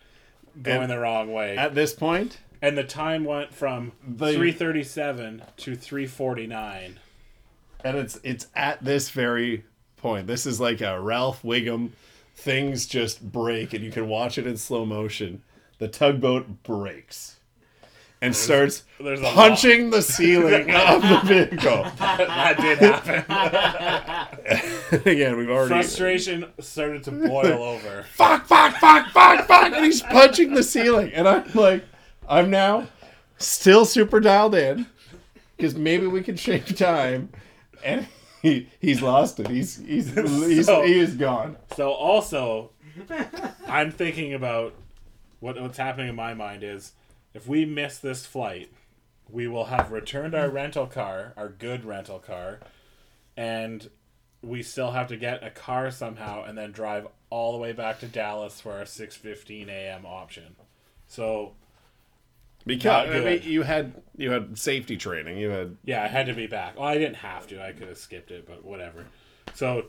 going 0.62 0.82
And 0.82 0.90
the 0.90 0.98
wrong 0.98 1.32
way. 1.32 1.56
At 1.56 1.74
this 1.74 1.92
point. 1.92 2.30
point, 2.30 2.38
and 2.62 2.78
the 2.78 2.84
time 2.84 3.24
went 3.24 3.52
from 3.52 3.92
The- 4.06 4.32
three 4.32 4.52
thirty 4.52 4.82
seven 4.82 5.42
to 5.58 5.74
three 5.76 6.06
forty 6.06 6.46
nine. 6.46 6.98
and 7.84 7.96
it's 7.98 8.18
it's 8.24 8.46
at 8.54 8.82
this 8.82 9.10
very 9.10 9.64
point. 10.06 10.28
This 10.28 10.46
is 10.46 10.60
like 10.60 10.80
a 10.82 11.00
Ralph 11.00 11.42
Wiggum. 11.42 11.90
Things 12.36 12.86
just 12.86 13.32
break, 13.32 13.74
and 13.74 13.82
you 13.82 13.90
can 13.90 14.06
watch 14.06 14.38
it 14.38 14.46
in 14.46 14.56
slow 14.56 14.86
motion. 14.86 15.42
The 15.78 15.88
tugboat 15.88 16.62
breaks 16.62 17.40
and 18.22 18.36
starts 18.36 18.84
there's 19.00 19.20
punching 19.20 19.90
the 19.90 20.00
ceiling 20.00 20.70
of 20.74 21.02
the 21.02 21.20
vehicle. 21.24 21.82
that 21.98 22.56
did 22.60 22.78
happen. 22.78 23.24
Again, 25.04 25.36
we've 25.36 25.50
already 25.50 25.70
Frustration 25.70 26.52
started 26.60 27.02
to 27.04 27.10
boil 27.10 27.64
over. 27.64 28.04
fuck, 28.14 28.46
fuck, 28.46 28.76
fuck, 28.76 29.08
fuck, 29.08 29.48
fuck, 29.48 29.72
and 29.72 29.84
he's 29.84 30.02
punching 30.02 30.54
the 30.54 30.62
ceiling, 30.62 31.10
and 31.14 31.26
I'm 31.26 31.50
like, 31.52 31.84
I'm 32.28 32.48
now 32.48 32.86
still 33.38 33.84
super 33.84 34.20
dialed 34.20 34.54
in 34.54 34.86
because 35.56 35.74
maybe 35.74 36.06
we 36.06 36.22
can 36.22 36.36
change 36.36 36.78
time, 36.78 37.30
and 37.84 38.06
he 38.46 38.68
he's 38.80 39.02
lost 39.02 39.40
it. 39.40 39.48
He's 39.48 39.76
he's 39.76 40.14
he's 40.14 40.66
So- 40.66 40.82
he 40.82 40.98
is 40.98 41.14
gone. 41.14 41.56
So 41.76 41.90
also, 41.92 42.70
I'm 43.66 43.90
thinking 43.90 44.34
about 44.34 44.74
what 45.40 45.60
what's 45.60 45.78
happening 45.78 46.08
in 46.08 46.14
my 46.16 46.34
mind 46.34 46.62
is 46.62 46.92
if 47.34 47.46
we 47.46 47.64
miss 47.64 47.98
this 47.98 48.24
flight, 48.26 48.70
we 49.28 49.46
will 49.48 49.66
have 49.66 49.90
returned 49.92 50.34
our 50.34 50.48
rental 50.48 50.86
car, 50.86 51.32
our 51.36 51.48
good 51.48 51.84
rental 51.84 52.18
car, 52.18 52.60
and 53.36 53.90
we 54.42 54.62
still 54.62 54.92
have 54.92 55.08
to 55.08 55.16
get 55.16 55.42
a 55.42 55.50
car 55.50 55.90
somehow 55.90 56.44
and 56.44 56.56
then 56.56 56.70
drive 56.70 57.06
all 57.30 57.52
the 57.52 57.58
way 57.58 57.72
back 57.72 57.98
to 58.00 58.06
Dallas 58.06 58.60
for 58.60 58.72
our 58.72 58.84
6:15 58.84 59.68
a.m. 59.68 60.06
option. 60.06 60.56
So 61.08 61.54
Because 62.66 63.08
I 63.08 63.20
mean, 63.20 63.42
you 63.44 63.62
had 63.62 63.94
you 64.16 64.32
had 64.32 64.58
safety 64.58 64.96
training. 64.96 65.38
You 65.38 65.50
had 65.50 65.76
Yeah, 65.84 66.02
I 66.02 66.08
had 66.08 66.26
to 66.26 66.34
be 66.34 66.48
back. 66.48 66.76
Well, 66.78 66.88
I 66.88 66.98
didn't 66.98 67.16
have 67.16 67.46
to. 67.48 67.64
I 67.64 67.72
could 67.72 67.88
have 67.88 67.96
skipped 67.98 68.32
it, 68.32 68.46
but 68.46 68.64
whatever. 68.64 69.06
So 69.54 69.86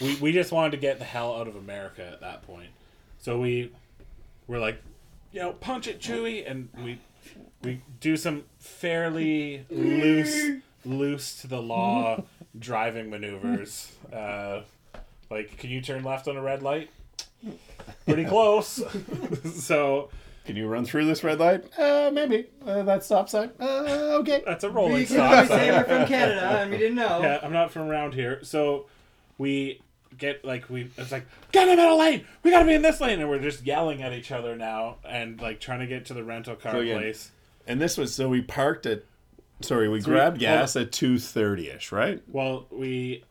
we 0.00 0.14
we 0.16 0.32
just 0.32 0.52
wanted 0.52 0.70
to 0.70 0.76
get 0.76 0.98
the 0.98 1.04
hell 1.04 1.34
out 1.34 1.48
of 1.48 1.56
America 1.56 2.06
at 2.06 2.20
that 2.20 2.42
point. 2.42 2.70
So 3.18 3.38
we 3.38 3.72
were 4.46 4.58
like, 4.58 4.80
you 5.32 5.40
know, 5.40 5.52
punch 5.52 5.88
it, 5.88 6.00
Chewy, 6.00 6.48
and 6.48 6.68
we 6.84 7.00
we 7.62 7.82
do 8.00 8.16
some 8.16 8.44
fairly 8.58 9.64
loose, 9.70 10.60
loose 10.84 11.40
to 11.40 11.46
the 11.46 11.60
law 11.60 12.22
driving 12.58 13.10
maneuvers. 13.10 13.92
Uh, 14.12 14.62
like, 15.30 15.56
can 15.58 15.70
you 15.70 15.80
turn 15.80 16.04
left 16.04 16.28
on 16.28 16.36
a 16.36 16.42
red 16.42 16.62
light? 16.62 16.90
Pretty 18.06 18.24
close. 18.26 18.82
so 19.54 20.10
Can 20.44 20.56
you 20.56 20.66
run 20.66 20.84
through 20.84 21.04
this 21.06 21.22
red 21.22 21.38
light? 21.38 21.64
Uh, 21.78 22.10
maybe. 22.12 22.46
Uh, 22.66 22.82
that 22.82 23.04
stop 23.04 23.28
sign? 23.28 23.50
Uh, 23.60 24.18
okay. 24.20 24.42
that's 24.46 24.64
a 24.64 24.68
We 24.68 24.74
rolling 24.74 25.06
can 25.06 25.14
stop 25.16 25.30
always 25.32 25.48
sign. 25.48 25.58
say 25.60 25.70
we're 25.70 25.84
from 25.84 26.06
Canada 26.08 26.58
and 26.62 26.70
we 26.72 26.78
didn't 26.78 26.96
know. 26.96 27.20
Yeah, 27.22 27.38
I'm 27.42 27.52
not 27.52 27.70
from 27.70 27.82
around 27.88 28.14
here. 28.14 28.40
So 28.42 28.86
we 29.38 29.80
get 30.18 30.44
like 30.44 30.68
we 30.68 30.90
it's 30.98 31.12
like 31.12 31.26
get 31.52 31.68
in 31.68 31.76
the 31.76 31.82
middle 31.82 31.98
lane. 31.98 32.24
We 32.42 32.50
gotta 32.50 32.64
be 32.66 32.74
in 32.74 32.82
this 32.82 33.00
lane, 33.00 33.20
and 33.20 33.30
we're 33.30 33.38
just 33.40 33.64
yelling 33.64 34.02
at 34.02 34.12
each 34.12 34.32
other 34.32 34.56
now 34.56 34.96
and 35.08 35.40
like 35.40 35.60
trying 35.60 35.80
to 35.80 35.86
get 35.86 36.06
to 36.06 36.14
the 36.14 36.24
rental 36.24 36.56
car 36.56 36.72
So 36.72 36.80
again- 36.80 36.98
place. 36.98 37.30
And 37.66 37.80
this 37.80 37.96
was 37.96 38.12
so 38.14 38.28
we 38.28 38.42
parked 38.42 38.86
at. 38.86 39.04
Sorry, 39.60 39.88
we 39.88 40.00
So 40.00 40.06
grabbed 40.06 40.38
hold 40.38 40.40
gas 40.40 40.74
at 40.74 40.90
two 40.90 41.20
thirty 41.20 41.68
ish, 41.70 41.92
right? 41.92 42.20
Well, 42.26 42.66
we 42.72 43.22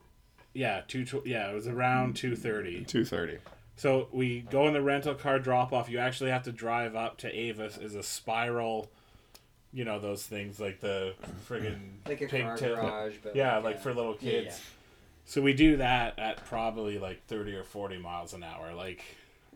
yeah 0.54 0.82
two 0.88 1.04
tw- 1.04 1.26
yeah 1.26 1.50
it 1.52 1.54
was 1.54 1.67
around 1.67 2.15
two 2.15 2.38
thirty. 2.38 2.86
Two 2.86 3.04
thirty. 3.04 3.38
So 3.82 4.10
we 4.12 4.41
go 4.41 4.67
in 4.67 4.74
the 4.74 4.82
rental 4.84 5.15
car 5.15 5.39
drop 5.39 5.74
off. 5.74 5.89
You 5.89 5.98
actually 5.98 6.30
have 6.30 6.44
to 6.44 6.52
drive 6.52 6.96
up 6.96 7.17
to 7.17 7.36
Avis. 7.36 7.80
Is 7.80 7.96
a 7.96 8.04
spiral. 8.04 8.91
You 9.74 9.86
know 9.86 9.98
those 9.98 10.22
things 10.24 10.60
like 10.60 10.82
the 10.82 11.15
friggin' 11.50 11.80
Like 12.08 12.22
a 12.22 12.28
car 12.28 12.52
pigtail- 12.52 12.76
garage, 12.76 13.15
but 13.24 13.36
Yeah, 13.36 13.56
like, 13.56 13.63
like 13.63 13.76
uh, 13.78 13.80
for 13.80 13.94
little 13.96 14.17
yeah, 14.22 14.32
kids. 14.32 14.46
yeah. 14.50 14.63
So 15.26 15.41
we 15.41 15.54
do 15.54 15.78
that 15.78 16.20
at 16.20 16.46
probably 16.46 17.00
like 17.00 17.26
30 17.26 17.56
or 17.56 17.63
40 17.63 17.98
miles 17.98 18.36
an 18.36 18.44
hour, 18.44 18.72
like 18.76 19.02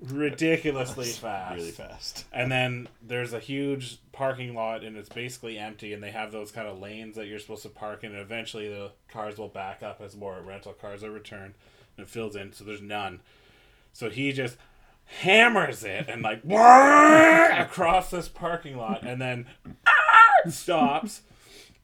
ridiculously 0.01 1.05
fast. 1.11 1.55
Really 1.55 1.69
fast. 1.69 2.25
And 2.33 2.51
then 2.51 2.87
there's 3.05 3.33
a 3.33 3.39
huge 3.39 3.99
parking 4.11 4.55
lot 4.55 4.83
and 4.83 4.97
it's 4.97 5.09
basically 5.09 5.59
empty 5.59 5.93
and 5.93 6.01
they 6.01 6.11
have 6.11 6.31
those 6.31 6.51
kind 6.51 6.67
of 6.67 6.79
lanes 6.79 7.15
that 7.17 7.27
you're 7.27 7.37
supposed 7.37 7.61
to 7.63 7.69
park 7.69 8.03
in 8.03 8.11
and 8.11 8.21
eventually 8.21 8.69
the 8.69 8.89
cars 9.07 9.37
will 9.37 9.49
back 9.49 9.83
up 9.83 10.01
as 10.01 10.15
more 10.15 10.41
rental 10.41 10.73
cars 10.73 11.03
are 11.03 11.11
returned 11.11 11.53
and 11.95 12.07
it 12.07 12.09
fills 12.09 12.35
in 12.35 12.53
so 12.53 12.63
there's 12.63 12.81
none. 12.81 13.19
So 13.95 14.09
he 14.09 14.33
just 14.33 14.57
hammers 15.21 15.83
it 15.85 16.07
and 16.09 16.21
like 16.21 16.43
across 16.43 18.09
this 18.09 18.27
parking 18.27 18.75
lot 18.77 19.03
and 19.03 19.21
then 19.21 19.45
ah! 19.87 20.49
stops 20.49 21.21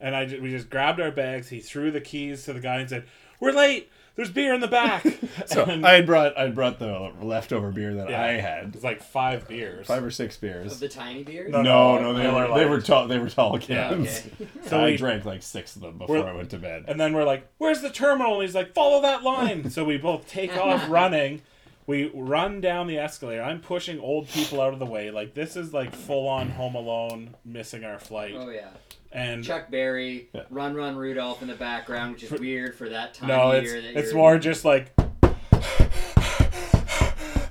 and 0.00 0.14
I 0.14 0.26
ju- 0.26 0.42
we 0.42 0.50
just 0.50 0.68
grabbed 0.68 1.00
our 1.00 1.10
bags. 1.10 1.48
He 1.48 1.60
threw 1.60 1.90
the 1.90 2.00
keys 2.00 2.44
to 2.44 2.52
the 2.52 2.60
guy 2.60 2.76
and 2.80 2.90
said, 2.90 3.04
"We're 3.40 3.52
late. 3.52 3.90
There's 4.16 4.30
beer 4.30 4.52
in 4.52 4.60
the 4.60 4.68
back." 4.68 5.06
So 5.46 5.64
And 5.64 5.86
I 5.86 5.94
had 5.94 6.04
brought 6.06 6.36
I 6.36 6.48
brought 6.48 6.78
the 6.78 7.12
leftover 7.22 7.70
beer 7.70 7.94
that 7.94 8.10
Yeah. 8.10 8.22
I 8.22 8.32
had, 8.32 8.74
it's 8.74 8.84
like 8.84 9.02
five 9.02 9.48
beers. 9.48 9.86
five 9.86 10.04
or 10.04 10.10
six 10.10 10.36
beers. 10.36 10.72
Of 10.72 10.80
beers. 10.80 10.92
the 10.92 11.00
tiny 11.00 11.22
beers? 11.22 11.50
No, 11.50 11.62
No, 11.62 11.98
no, 11.98 12.12
no, 12.12 12.18
they 12.18 12.28
were 12.30 12.58
they 12.58 12.66
were 12.66 12.80
tall 12.82 13.06
they 13.08 13.18
were 13.18 13.30
tall 13.30 13.58
Yeah, 13.60 13.88
cans. 13.90 14.26
Okay. 14.40 14.48
So 14.68 14.80
I 14.80 14.84
we- 14.86 14.96
drank 14.98 15.24
like 15.24 15.42
six 15.42 15.74
of 15.76 15.82
them 15.82 15.96
before 15.98 16.28
I 16.28 16.32
went 16.34 16.50
to 16.50 16.58
bed. 16.58 16.84
And 16.88 17.00
then 17.00 17.14
we're 17.14 17.24
like, 17.24 17.48
"Where's 17.58 17.80
the 17.80 17.90
terminal?" 17.90 18.34
And 18.34 18.42
he's 18.42 18.54
like, 18.54 18.74
"Follow 18.74 19.00
that 19.02 19.22
line." 19.22 19.70
so 19.70 19.84
we 19.84 19.96
both 19.96 20.28
take 20.28 20.54
off 20.58 20.88
running. 20.90 21.42
We 21.86 22.10
run 22.14 22.60
down 22.60 22.86
the 22.86 22.98
escalator. 22.98 23.42
I'm 23.42 23.60
pushing 23.60 23.98
old 23.98 24.28
people 24.28 24.60
out 24.60 24.72
of 24.72 24.78
the 24.78 24.86
way. 24.86 25.10
Like 25.10 25.34
this 25.34 25.56
is 25.56 25.72
like 25.74 25.94
full 25.94 26.28
on 26.28 26.50
Home 26.50 26.74
Alone, 26.76 27.34
missing 27.44 27.84
our 27.84 27.98
flight. 27.98 28.34
Oh 28.36 28.50
yeah. 28.50 28.68
and 29.10 29.42
Chuck 29.44 29.70
Berry, 29.70 30.28
Yeah. 30.32 30.42
Run 30.50 30.74
Run 30.74 30.96
Rudolph 30.96 31.42
in 31.42 31.48
the 31.48 31.54
background, 31.54 32.12
which 32.14 32.22
is 32.24 32.30
weird 32.30 32.74
for 32.76 32.88
that 32.88 33.14
time 33.14 33.28
no, 33.28 33.50
of 33.52 33.62
it's 33.64 33.72
year. 33.72 33.82
That 33.82 33.96
it's 33.96 34.12
more 34.14 34.38
just 34.38 34.64
like 34.64 34.92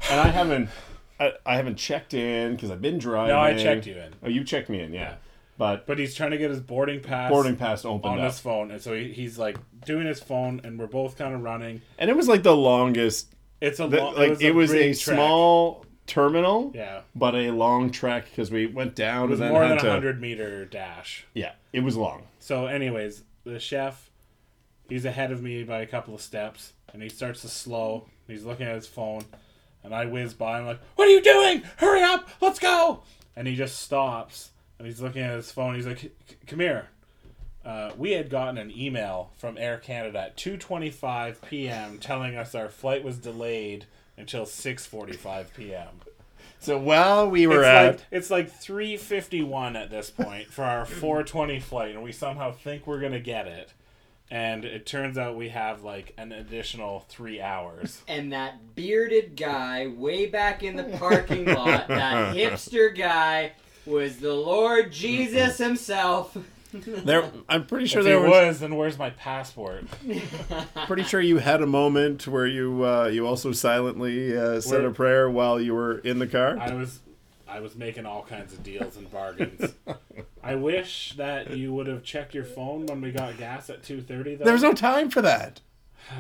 And 0.10 0.20
I 0.20 0.28
haven't 0.28 0.70
I, 1.20 1.34
I 1.46 1.56
haven't 1.56 1.76
checked 1.76 2.13
in 2.13 2.56
because 2.56 2.72
I've 2.72 2.82
been 2.82 2.98
driving. 2.98 3.36
no, 3.36 3.39
I 3.39 3.56
checked 3.56 3.86
you 3.86 3.96
in, 3.98 4.13
Oh, 4.24 4.30
you 4.30 4.44
checked 4.44 4.70
me 4.70 4.82
in, 4.82 4.94
yeah. 4.94 5.15
But 5.58 5.86
but 5.86 6.00
he's 6.00 6.15
trying 6.15 6.32
to 6.32 6.38
get 6.38 6.50
his 6.50 6.60
boarding 6.60 7.02
pass 7.02 7.30
boarding 7.30 7.56
pass 7.56 7.86
opened 7.86 8.13
on 8.13 8.20
up, 8.20 8.32
his 8.32 8.39
phone, 8.39 8.72
and 8.72 8.82
so 8.82 8.94
he, 8.96 9.12
he's 9.12 9.38
like 9.38 9.58
doing 9.86 10.08
his 10.08 10.20
phone, 10.20 10.60
and 10.63 10.80
we're 10.80 10.88
both 10.88 11.17
kind 11.17 11.34
of 11.36 11.41
running. 11.44 11.82
and 12.00 12.10
it 12.10 12.15
was 12.15 12.28
like 12.28 12.44
the 12.44 12.56
longest. 12.56 13.28
It's 13.62 13.80
a 13.80 13.86
like 13.86 14.41
it 14.41 14.54
was 14.54 14.71
a, 14.71 14.74
big 14.74 15.00
trek. 15.00 15.15
small 15.15 15.86
terminal, 16.08 16.71
yeah. 16.74 17.02
but 17.15 17.36
a 17.36 17.52
long 17.52 17.91
trek 17.91 18.26
because 18.26 18.52
we 18.52 18.65
went 18.65 18.95
down 18.95 19.28
It 19.28 19.32
was 19.32 19.39
more 19.39 19.67
than 19.67 19.78
a 19.78 19.89
hundred 19.89 20.19
meter 20.19 20.65
dash. 20.65 21.26
Yeah, 21.34 21.54
it 21.71 21.82
was 21.82 21.95
long. 21.95 22.24
So, 22.39 22.65
anyways, 22.65 23.24
the 23.43 23.60
chef, 23.60 24.10
he's 24.89 25.06
ahead 25.06 25.32
of 25.32 25.43
me 25.43 25.63
by 25.63 25.82
a 25.82 25.86
couple 25.86 26.15
of 26.15 26.21
steps, 26.21 26.74
and 26.91 27.04
he 27.04 27.10
starts 27.10 27.41
to 27.43 27.47
slow. 27.47 28.08
He's 28.28 28.43
looking 28.43 28.65
at 28.65 28.76
his 28.76 28.88
phone, 28.88 29.24
and 29.84 29.93
I 29.93 30.06
whiz 30.06 30.34
by. 30.34 30.58
I'm 30.58 30.65
like, 30.65 30.82
"What 30.95 31.08
are 31.08 31.12
you 31.12 31.21
doing? 31.21 31.62
Hurry 31.78 32.02
up! 32.02 32.30
Let's 32.41 32.60
go!" 32.60 33.04
And 33.36 33.47
he 33.47 33.56
just 33.56 33.80
stops, 33.80 34.50
and 34.80 34.88
he's 34.88 35.02
looking 35.02 35.21
at 35.21 35.36
his 35.36 35.52
phone. 35.52 35.76
He's 35.76 35.88
like, 35.88 36.12
"Come 36.47 36.60
here." 36.60 36.88
Uh, 37.63 37.91
we 37.97 38.12
had 38.12 38.30
gotten 38.30 38.58
an 38.58 38.71
email 38.76 39.32
from 39.38 39.58
Air 39.58 39.78
Canada 39.78 40.19
at 40.19 40.38
2:25 40.38 41.41
p.m. 41.47 42.00
telling 42.00 42.36
us 42.36 42.56
our 42.56 42.69
flight 42.69 43.04
was 43.04 43.17
delayed 43.17 43.86
until 44.17 44.45
6:45 44.45 45.54
p.m. 45.56 46.02
So 46.60 46.78
while 46.78 47.30
we 47.30 47.47
were 47.47 47.62
It's 47.62 47.67
at 47.67 47.88
like 47.88 48.02
it's 48.12 48.30
like 48.30 48.52
3:51 48.62 49.76
at 49.76 49.89
this 49.89 50.10
point 50.10 50.47
for 50.52 50.63
our 50.63 50.86
4:20 50.86 51.62
flight, 51.62 51.95
and 51.95 52.04
we 52.04 52.12
somehow 52.12 52.52
think 52.52 52.86
we're 52.88 53.00
gonna 53.00 53.19
get 53.19 53.47
it, 53.47 53.74
and 54.30 54.63
it 54.65 54.86
turns 54.86 55.17
out 55.17 55.36
we 55.36 55.50
have 55.50 55.84
like 55.84 56.13
an 56.17 56.32
additional 56.32 57.06
three 57.10 57.41
hours. 57.41 58.02
And 58.08 58.32
that 58.34 58.76
bearded 58.76 59.36
guy 59.36 59.88
way 59.88 60.26
back 60.28 60.63
in 60.63 60.76
the 60.76 60.97
parking 60.97 61.45
lot, 61.45 61.88
that 61.88 62.36
hipster 62.36 62.95
guy, 62.95 63.54
was 63.86 64.17
the 64.17 64.34
Lord 64.34 64.91
Jesus 64.91 65.58
himself. 65.58 66.38
there, 67.06 67.30
I'm 67.50 67.66
pretty 67.66 67.86
sure 67.86 68.00
if 68.00 68.06
there 68.06 68.20
he 68.20 68.24
was. 68.30 68.48
was, 68.48 68.60
then 68.62 68.76
where's 68.76 68.98
my 68.98 69.10
passport? 69.12 69.86
Pretty 70.88 71.04
sure 71.04 71.20
you 71.20 71.38
had 71.40 71.62
a 71.62 71.68
moment 71.68 72.28
where 72.28 72.48
you 72.48 72.86
uh, 72.86 73.08
you 73.08 73.28
also 73.28 73.52
silently 73.52 74.38
uh, 74.38 74.62
said 74.62 74.82
Where- 74.82 74.90
a 74.90 74.94
prayer 74.94 75.30
while 75.30 75.60
you 75.60 75.74
were 75.74 75.98
in 76.00 76.20
the 76.20 76.28
car. 76.28 76.58
I 76.58 76.74
was 76.74 77.00
I 77.48 77.60
was 77.60 77.76
making 77.76 78.06
all 78.06 78.24
kinds 78.24 78.54
of 78.54 78.64
deals 78.64 78.96
and 78.96 79.12
bargains. 79.12 79.74
I 80.44 80.56
wish 80.56 81.14
that 81.18 81.52
you 81.58 81.74
would 81.74 81.88
have 81.88 82.04
checked 82.04 82.34
your 82.34 82.46
phone 82.46 82.86
when 82.86 83.02
we 83.02 83.12
got 83.12 83.38
gas 83.38 83.70
at 83.70 83.84
2:30. 83.84 84.44
There 84.44 84.54
was 84.54 84.64
no 84.64 84.74
time 84.74 85.10
for 85.10 85.22
that. 85.22 85.60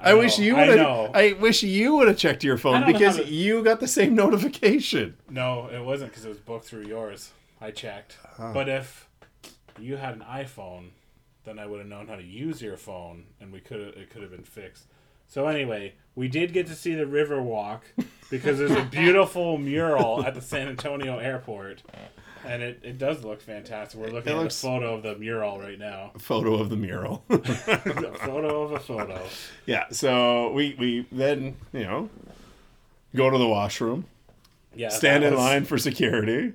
I, 0.00 0.12
know, 0.12 0.18
wish 0.18 0.38
you 0.38 0.56
I 0.56 0.68
would 0.68 0.76
know. 0.76 1.02
have. 1.12 1.16
I 1.16 1.32
wish 1.34 1.62
you 1.62 1.96
would 1.96 2.08
have 2.08 2.16
checked 2.16 2.44
your 2.44 2.56
phone 2.56 2.86
because 2.86 3.16
to- 3.16 3.26
you 3.26 3.62
got 3.62 3.80
the 3.80 3.88
same 3.88 4.14
notification. 4.14 5.16
No, 5.28 5.68
it 5.72 5.84
wasn't 5.84 6.10
because 6.10 6.24
it 6.24 6.28
was 6.28 6.38
booked 6.38 6.66
through 6.66 6.86
yours. 6.86 7.30
I 7.60 7.70
checked. 7.72 8.16
Uh-huh. 8.24 8.52
But 8.54 8.68
if 8.68 9.08
you 9.80 9.96
had 9.96 10.14
an 10.14 10.20
iPhone, 10.28 10.88
then 11.44 11.58
I 11.58 11.66
would 11.66 11.78
have 11.80 11.88
known 11.88 12.06
how 12.08 12.16
to 12.16 12.22
use 12.22 12.62
your 12.62 12.76
phone, 12.76 13.24
and 13.40 13.52
we 13.52 13.60
could 13.60 13.80
it 13.80 14.10
could 14.10 14.22
have 14.22 14.30
been 14.30 14.44
fixed. 14.44 14.84
So 15.28 15.46
anyway, 15.46 15.94
we 16.14 16.28
did 16.28 16.52
get 16.52 16.66
to 16.66 16.74
see 16.74 16.94
the 16.94 17.06
river 17.06 17.40
walk 17.42 17.84
because 18.30 18.58
there's 18.58 18.70
a 18.72 18.84
beautiful 18.84 19.56
mural 19.58 20.24
at 20.24 20.34
the 20.34 20.42
San 20.42 20.68
Antonio 20.68 21.18
airport, 21.18 21.82
and 22.44 22.62
it, 22.62 22.80
it 22.82 22.98
does 22.98 23.24
look 23.24 23.40
fantastic. 23.40 23.98
We're 23.98 24.08
looking 24.10 24.32
It 24.32 24.36
at 24.36 24.42
looks- 24.42 24.60
the 24.60 24.66
photo 24.68 24.94
of 24.94 25.02
the 25.02 25.14
mural 25.16 25.58
right 25.58 25.78
now. 25.78 26.12
A 26.14 26.18
Photo 26.30 26.54
of 26.54 26.68
the 26.68 26.76
mural. 26.76 27.24
a 27.30 27.38
photo 27.38 28.62
of 28.62 28.72
a 28.72 28.78
photo. 28.80 29.22
yeah. 29.64 29.86
So 29.90 30.52
we 30.52 30.76
we 30.78 31.06
then 31.10 31.56
you 31.72 31.84
know 31.84 32.10
go 33.16 33.30
to 33.30 33.38
the 33.38 33.48
washroom, 33.48 34.04
Yeah, 34.74 34.90
stand 34.90 35.24
in 35.24 35.32
was- 35.32 35.40
line 35.40 35.64
for 35.64 35.78
security, 35.78 36.52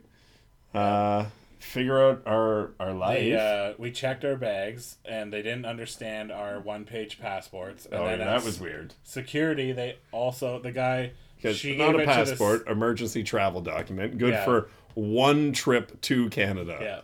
uh, 0.75 1.25
figure 1.67 2.01
out 2.01 2.23
our 2.25 2.71
our 2.79 2.93
life. 2.93 3.19
They, 3.19 3.35
uh, 3.35 3.73
we 3.77 3.91
checked 3.91 4.23
our 4.25 4.35
bags, 4.35 4.97
and 5.05 5.31
they 5.31 5.41
didn't 5.41 5.65
understand 5.65 6.31
our 6.31 6.59
one-page 6.59 7.19
passports. 7.19 7.85
And 7.85 7.95
oh, 7.95 8.05
yeah, 8.05 8.17
that 8.17 8.43
was 8.43 8.59
weird. 8.59 8.93
security. 9.03 9.71
They 9.71 9.97
also 10.11 10.59
the 10.59 10.71
guy. 10.71 11.11
Because 11.35 11.57
She 11.57 11.77
not 11.77 11.91
gave 11.91 11.95
a 11.95 11.97
it 11.99 12.05
to 12.05 12.05
this- 12.21 12.29
passport, 12.31 12.67
emergency 12.67 13.21
travel 13.23 13.61
document, 13.61 14.17
good 14.17 14.33
Yeah. 14.33 14.43
for 14.45 14.69
one 14.95 15.51
trip 15.53 16.01
to 16.01 16.29
Canada. 16.31 16.79
Yeah, 16.81 17.01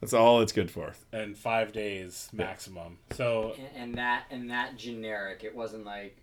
That's 0.00 0.12
all 0.12 0.40
it's 0.40 0.50
good 0.50 0.72
for. 0.72 0.94
and 1.12 1.36
five 1.36 1.72
days 1.72 2.28
maximum. 2.32 2.98
So 3.12 3.54
and, 3.56 3.68
and 3.76 3.94
that 3.98 4.24
and 4.30 4.50
that 4.50 4.76
generic. 4.76 5.44
It 5.44 5.54
wasn't 5.54 5.84
like 5.84 6.16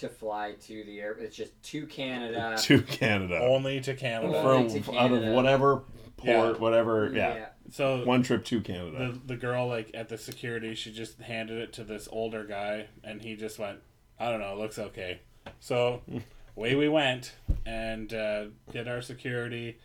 to 0.00 0.08
fly 0.08 0.52
to 0.66 0.84
the 0.84 1.00
air. 1.00 1.12
It's 1.12 1.36
just 1.36 1.60
to 1.64 1.86
Canada. 1.86 2.56
to 2.62 2.82
Canada. 2.82 3.38
only 3.40 3.80
to 3.80 3.94
Canada. 3.94 4.42
For 4.42 4.52
Only 4.52 4.80
to 4.80 4.98
out 4.98 5.12
of 5.12 5.22
whatever 5.34 5.76
port, 6.16 6.26
Yeah. 6.26 6.52
whatever, 6.52 7.10
yeah. 7.14 7.46
So 7.70 8.04
One 8.04 8.22
trip 8.22 8.44
to 8.46 8.60
Canada. 8.60 9.12
the 9.12 9.34
the 9.34 9.36
girl 9.36 9.66
like 9.68 9.90
at 9.94 10.08
the 10.08 10.16
security, 10.18 10.74
she 10.74 10.92
just 10.92 11.20
handed 11.20 11.58
it 11.58 11.72
to 11.74 11.84
this 11.84 12.08
older 12.10 12.44
guy, 12.44 12.86
and 13.04 13.20
he 13.22 13.36
just 13.36 13.58
went, 13.58 13.80
"I 14.18 14.30
don't 14.30 14.40
know, 14.40 14.52
it 14.52 14.58
looks 14.58 14.78
okay." 14.78 15.20
So 15.60 16.02
away 16.56 16.74
we 16.74 16.88
went 16.88 17.34
and 17.66 18.12
uh, 18.14 18.44
did 18.72 18.88
our 18.88 19.02
security. 19.02 19.78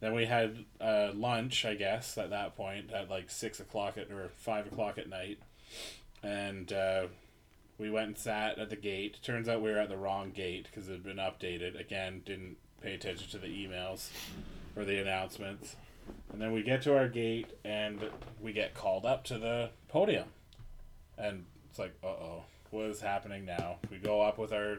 Then 0.00 0.14
we 0.14 0.26
had 0.26 0.64
uh, 0.80 1.10
lunch, 1.14 1.64
I 1.64 1.74
guess, 1.74 2.18
at 2.18 2.30
that 2.30 2.56
point 2.56 2.92
at 2.92 3.08
like 3.08 3.30
six 3.30 3.60
o'clock 3.60 3.96
at 3.96 4.10
or 4.10 4.30
five 4.36 4.66
o'clock 4.66 4.98
at 4.98 5.08
night, 5.08 5.38
and 6.22 6.72
uh, 6.72 7.06
we 7.82 7.90
went 7.90 8.06
and 8.06 8.16
sat 8.16 8.58
at 8.58 8.70
the 8.70 8.76
gate. 8.76 9.18
Turns 9.22 9.48
out 9.48 9.60
we 9.60 9.70
were 9.70 9.78
at 9.78 9.88
the 9.88 9.96
wrong 9.96 10.30
gate 10.30 10.68
because 10.70 10.88
it 10.88 10.92
had 10.92 11.02
been 11.02 11.16
updated. 11.16 11.78
Again, 11.78 12.22
didn't 12.24 12.56
pay 12.80 12.94
attention 12.94 13.28
to 13.30 13.38
the 13.38 13.48
emails. 13.48 14.08
or 14.76 14.84
the 14.84 15.00
announcements. 15.00 15.76
And 16.32 16.40
then 16.40 16.52
we 16.52 16.62
get 16.62 16.82
to 16.82 16.96
our 16.96 17.08
gate 17.08 17.48
and 17.64 18.00
we 18.40 18.52
get 18.52 18.74
called 18.74 19.04
up 19.04 19.24
to 19.24 19.38
the 19.38 19.70
podium. 19.88 20.28
And 21.18 21.44
it's 21.68 21.78
like, 21.78 21.94
uh 22.02 22.08
oh, 22.08 22.44
what 22.70 22.86
is 22.86 23.00
happening 23.00 23.44
now? 23.44 23.76
We 23.90 23.98
go 23.98 24.22
up 24.22 24.38
with 24.38 24.52
our 24.52 24.78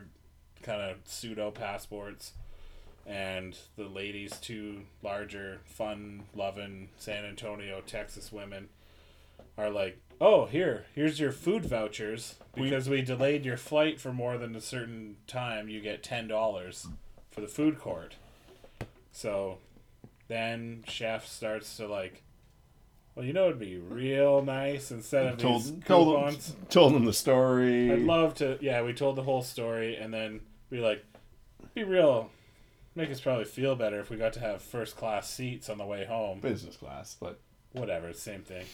kind 0.64 0.82
of 0.82 0.98
pseudo 1.06 1.52
passports, 1.52 2.32
and 3.06 3.58
the 3.78 3.84
ladies, 3.84 4.38
two 4.40 4.84
larger, 5.04 5.60
fun 5.66 6.24
loving 6.34 6.90
San 6.98 7.26
Antonio, 7.26 7.82
Texas 7.86 8.32
women, 8.32 8.70
are 9.58 9.70
like, 9.70 10.00
oh, 10.20 10.46
here, 10.46 10.86
here's 10.96 11.20
your 11.20 11.32
food 11.32 11.66
vouchers. 11.66 12.36
Because 12.56 12.88
we 12.88 13.02
delayed 13.02 13.46
your 13.46 13.58
flight 13.58 14.00
for 14.00 14.14
more 14.14 14.38
than 14.38 14.56
a 14.56 14.62
certain 14.62 15.16
time, 15.26 15.70
you 15.70 15.82
get 15.82 16.04
$10 16.04 16.88
for 17.32 17.42
the 17.42 17.48
food 17.48 17.80
court. 17.80 18.16
So 19.12 19.58
then 20.28 20.84
chef 20.88 21.28
starts 21.28 21.78
to 21.78 21.88
like 21.88 22.24
well 23.14 23.26
you 23.26 23.34
know 23.34 23.46
it'd 23.48 23.60
be 23.60 23.78
real 23.78 24.42
nice 24.42 24.90
instead 24.90 25.26
of 25.28 25.38
these 25.38 25.44
Told 25.46 25.86
told 25.86 26.16
coupons 26.16 26.48
them, 26.54 26.66
told 26.70 26.94
them 26.96 27.06
the 27.06 27.14
story. 27.14 27.92
i'd 27.92 28.00
love 28.00 28.34
to 28.36 28.58
yeah 28.62 28.82
we 28.82 28.94
told 28.94 29.16
the 29.18 29.24
whole 29.24 29.44
story 29.44 29.96
and 29.98 30.14
then 30.14 30.40
we 30.70 30.80
like 30.80 31.06
be 31.76 31.84
real 31.84 32.32
make 32.96 33.12
us 33.12 33.20
probably 33.20 33.46
feel 33.46 33.76
better 33.76 34.00
if 34.00 34.10
we 34.10 34.18
got 34.18 34.34
to 34.34 34.40
have 34.40 34.62
first 34.62 34.96
class 34.96 35.30
seats 35.30 35.70
on 35.70 35.78
the 35.78 35.86
way 35.86 36.06
home 36.06 36.40
business 36.40 36.78
class, 36.78 37.16
but 37.20 37.40
whatever 37.74 38.14
same 38.14 38.42
thing 38.42 38.66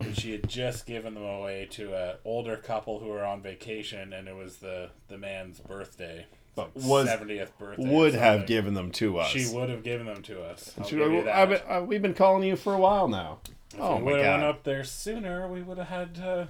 and 0.00 0.16
she 0.16 0.32
had 0.32 0.48
just 0.48 0.86
given 0.86 1.14
them 1.14 1.22
away 1.24 1.66
to 1.72 1.94
a 1.94 2.16
older 2.24 2.56
couple 2.56 2.98
who 3.00 3.06
were 3.08 3.24
on 3.24 3.42
vacation 3.42 4.12
and 4.12 4.28
it 4.28 4.34
was 4.36 4.56
the 4.58 4.90
the 5.08 5.18
man's 5.18 5.60
birthday 5.60 6.26
But 6.54 6.74
Like 6.76 6.84
was- 6.86 7.08
70th 7.08 7.50
birthday 7.58 7.88
would 7.94 8.14
have 8.14 8.46
given 8.46 8.74
them 8.74 8.90
to 8.92 9.18
us. 9.18 9.28
she 9.28 9.46
would 9.54 9.68
have 9.68 9.82
given 9.82 10.06
them 10.06 10.22
to 10.22 10.42
us 10.42 10.72
She 10.86 10.96
give 10.96 11.10
you 11.10 11.16
would- 11.18 11.26
that. 11.26 11.36
I've 11.36 11.48
been- 11.50 11.62
uh, 11.68 11.80
we've 11.82 12.02
been 12.02 12.14
calling 12.14 12.42
you 12.48 12.56
for 12.56 12.72
a 12.74 12.78
while 12.78 13.08
now. 13.08 13.38
If 13.74 13.80
Oh 13.80 13.96
we 13.96 14.02
would 14.04 14.20
have 14.20 14.40
went 14.40 14.44
up 14.44 14.62
there 14.64 14.84
sooner, 14.84 15.46
we 15.48 15.60
would 15.62 15.76
have 15.78 15.88
had 15.88 16.18
uh, 16.24 16.46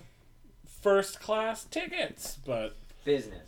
first 0.83 1.21
class 1.21 1.65
tickets. 1.65 2.39
But 2.47 2.77
Business. 3.05 3.46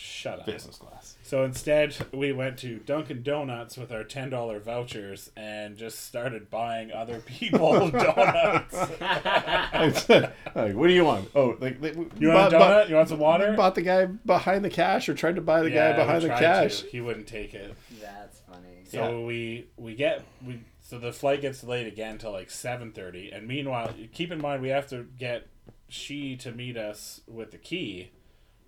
Shut 0.00 0.40
up. 0.40 0.46
Business 0.46 0.76
class. 0.78 1.16
So 1.22 1.44
instead, 1.44 1.94
we 2.12 2.32
went 2.32 2.58
to 2.58 2.78
Dunkin' 2.78 3.22
Donuts 3.22 3.76
with 3.76 3.92
our 3.92 4.02
ten 4.04 4.30
dollar 4.30 4.58
vouchers 4.58 5.30
and 5.36 5.76
just 5.76 6.04
started 6.06 6.50
buying 6.50 6.90
other 6.92 7.20
people 7.26 7.90
donuts. 7.90 8.74
I 9.00 10.30
like, 10.54 10.74
what 10.74 10.86
do 10.88 10.92
you 10.92 11.04
want? 11.04 11.30
Oh, 11.34 11.56
like, 11.60 11.80
they, 11.80 11.92
You 12.18 12.28
want 12.28 12.52
a 12.52 12.56
donut? 12.56 12.88
you 12.88 12.94
want 12.96 13.08
some 13.08 13.18
water? 13.18 13.52
Bought 13.52 13.74
the 13.74 13.82
guy 13.82 14.06
behind 14.06 14.64
the 14.64 14.70
cash, 14.70 15.08
or 15.08 15.14
tried 15.14 15.36
to 15.36 15.40
buy 15.42 15.62
the 15.62 15.70
Yeah, 15.70 15.92
guy 15.92 15.96
behind 15.98 16.22
the 16.22 16.28
cash. 16.28 16.80
to. 16.82 16.86
He 16.88 17.00
wouldn't 17.00 17.26
take 17.26 17.54
it. 17.54 17.74
That's 18.00 18.40
funny. 18.40 18.84
So 18.86 19.24
we 19.24 19.68
we 19.76 19.94
get 19.94 20.24
we 20.44 20.60
so 20.80 20.98
the 20.98 21.12
flight 21.12 21.40
gets 21.42 21.60
delayed 21.60 21.86
again 21.86 22.18
till 22.18 22.32
like 22.32 22.50
seven 22.50 22.92
thirty, 22.92 23.30
and 23.30 23.46
meanwhile, 23.46 23.92
keep 24.12 24.32
in 24.32 24.40
mind 24.40 24.62
we 24.62 24.70
have 24.70 24.88
to 24.88 25.06
get 25.18 25.46
she 25.88 26.36
to 26.36 26.52
meet 26.52 26.76
us 26.76 27.20
with 27.28 27.50
the 27.50 27.58
key 27.58 28.10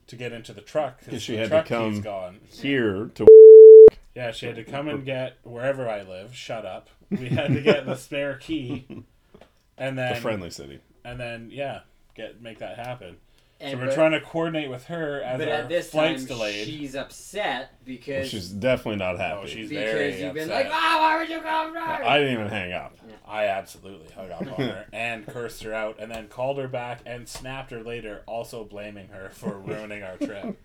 to 0.09 0.17
get 0.17 0.33
into 0.33 0.53
the 0.53 0.61
truck 0.61 1.01
because 1.05 1.23
she 1.23 1.33
the 1.37 1.49
had 1.49 1.51
to 1.51 1.63
come- 1.65 2.01
gone. 2.01 2.41
Here 2.51 3.11
to 3.15 3.27
Yeah, 4.15 4.31
she 4.33 4.47
had 4.47 4.57
to 4.57 4.65
come 4.65 4.89
and 4.89 5.05
get 5.07 5.39
wherever 5.43 5.89
I 5.89 6.03
live. 6.03 6.35
Shut 6.35 6.65
up. 6.67 6.89
We 7.11 7.29
had 7.29 7.53
to 7.55 7.61
get 7.61 7.85
the 7.87 7.97
spare 7.97 8.35
key, 8.37 8.87
and 9.79 9.99
then 9.99 10.15
the 10.15 10.21
friendly 10.21 10.51
city. 10.51 10.81
and 11.05 11.21
then 11.21 11.51
yeah, 11.53 11.81
get 12.15 12.41
make 12.43 12.59
that 12.61 12.77
happen. 12.79 13.17
And 13.63 13.73
so 13.73 13.79
we're 13.79 13.87
but, 13.87 13.95
trying 13.95 14.11
to 14.11 14.21
coordinate 14.21 14.69
with 14.69 14.87
her 14.87 15.23
as 15.23 15.39
but 15.39 15.49
our 15.49 15.55
at 15.55 15.69
this 15.69 15.91
flight's 15.91 16.23
time, 16.25 16.37
delayed. 16.37 16.67
she's 16.67 16.97
upset 16.97 17.73
because 17.85 18.29
She's 18.29 18.49
definitely 18.49 18.97
not 18.97 19.19
happy. 19.19 19.33
Oh, 19.35 19.41
happy. 19.43 19.51
she's 19.53 19.69
because 19.69 19.85
very 19.85 20.23
you've 20.23 20.35
been 20.35 20.51
upset. 20.51 20.65
like, 20.67 20.75
oh, 20.75 20.99
why 20.99 21.19
would 21.19 21.29
you 21.29 21.41
come 21.41 21.73
back? 21.73 22.03
I 22.03 22.19
didn't 22.19 22.33
even 22.35 22.49
hang 22.49 22.73
up. 22.73 22.97
I 23.27 23.47
absolutely 23.47 24.13
hung 24.15 24.31
up 24.33 24.43
on 24.43 24.67
her 24.67 24.87
and 24.93 25.27
cursed 25.27 25.63
her 25.63 25.73
out, 25.73 25.97
and 26.01 26.11
then 26.11 26.29
called 26.29 26.59
her 26.59 26.69
back 26.69 27.01
and 27.07 27.29
snapped 27.29 27.71
her 27.71 27.83
later, 27.83 28.23
also 28.27 28.65
blaming 28.65 29.09
her 29.09 29.31
for 29.33 29.59
ruining 29.59 30.03
our 30.03 30.17
trip. 30.17 30.59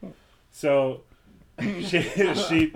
So 0.52 1.02
she 1.60 2.02
she, 2.02 2.74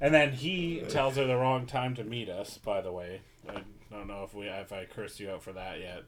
and 0.00 0.14
then 0.14 0.32
he 0.32 0.82
tells 0.88 1.16
her 1.16 1.26
the 1.26 1.36
wrong 1.36 1.66
time 1.66 1.94
to 1.94 2.04
meet 2.04 2.28
us. 2.28 2.58
By 2.58 2.80
the 2.82 2.92
way, 2.92 3.22
I 3.48 3.62
don't 3.90 4.08
know 4.08 4.24
if 4.24 4.34
we 4.34 4.46
if 4.46 4.72
I 4.72 4.84
cursed 4.84 5.20
you 5.20 5.30
out 5.30 5.42
for 5.42 5.52
that 5.54 5.80
yet, 5.80 6.02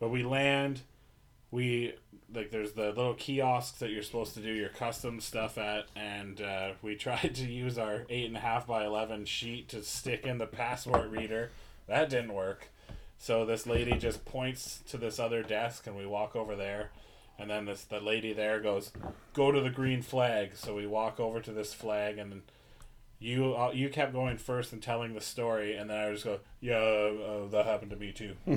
but 0.00 0.08
we 0.08 0.22
land. 0.24 0.82
We 1.50 1.94
like 2.32 2.50
there's 2.50 2.72
the 2.72 2.88
little 2.88 3.14
kiosks 3.14 3.78
that 3.78 3.90
you're 3.90 4.02
supposed 4.02 4.34
to 4.34 4.40
do 4.40 4.52
your 4.52 4.68
custom 4.68 5.20
stuff 5.20 5.58
at, 5.58 5.86
and 5.96 6.40
uh, 6.40 6.70
we 6.82 6.94
tried 6.96 7.34
to 7.36 7.44
use 7.44 7.78
our 7.78 8.04
eight 8.08 8.26
and 8.26 8.36
a 8.36 8.40
half 8.40 8.66
by 8.66 8.84
eleven 8.84 9.24
sheet 9.24 9.68
to 9.70 9.82
stick 9.82 10.26
in 10.26 10.38
the 10.38 10.46
passport 10.46 11.10
reader. 11.10 11.50
That 11.86 12.08
didn't 12.08 12.32
work. 12.34 12.68
So 13.18 13.44
this 13.44 13.66
lady 13.66 13.98
just 13.98 14.24
points 14.24 14.80
to 14.88 14.96
this 14.96 15.18
other 15.18 15.42
desk, 15.42 15.86
and 15.86 15.96
we 15.96 16.06
walk 16.06 16.34
over 16.34 16.56
there, 16.56 16.90
and 17.38 17.50
then 17.50 17.66
this 17.66 17.84
the 17.84 18.00
lady 18.00 18.32
there 18.32 18.60
goes, 18.60 18.92
"Go 19.34 19.50
to 19.52 19.60
the 19.60 19.70
green 19.70 20.02
flag." 20.02 20.52
So 20.54 20.74
we 20.74 20.86
walk 20.86 21.18
over 21.18 21.40
to 21.40 21.52
this 21.52 21.74
flag, 21.74 22.16
and 22.18 22.42
you 23.20 23.54
uh, 23.54 23.70
you 23.72 23.88
kept 23.90 24.12
going 24.12 24.38
first 24.38 24.72
and 24.72 24.82
telling 24.82 25.14
the 25.14 25.20
story, 25.20 25.76
and 25.76 25.90
then 25.90 25.98
I 25.98 26.10
just 26.12 26.24
go, 26.24 26.40
"Yeah, 26.60 26.76
uh, 26.76 27.46
that 27.50 27.66
happened 27.66 27.90
to 27.90 27.96
me 27.96 28.12
too." 28.12 28.34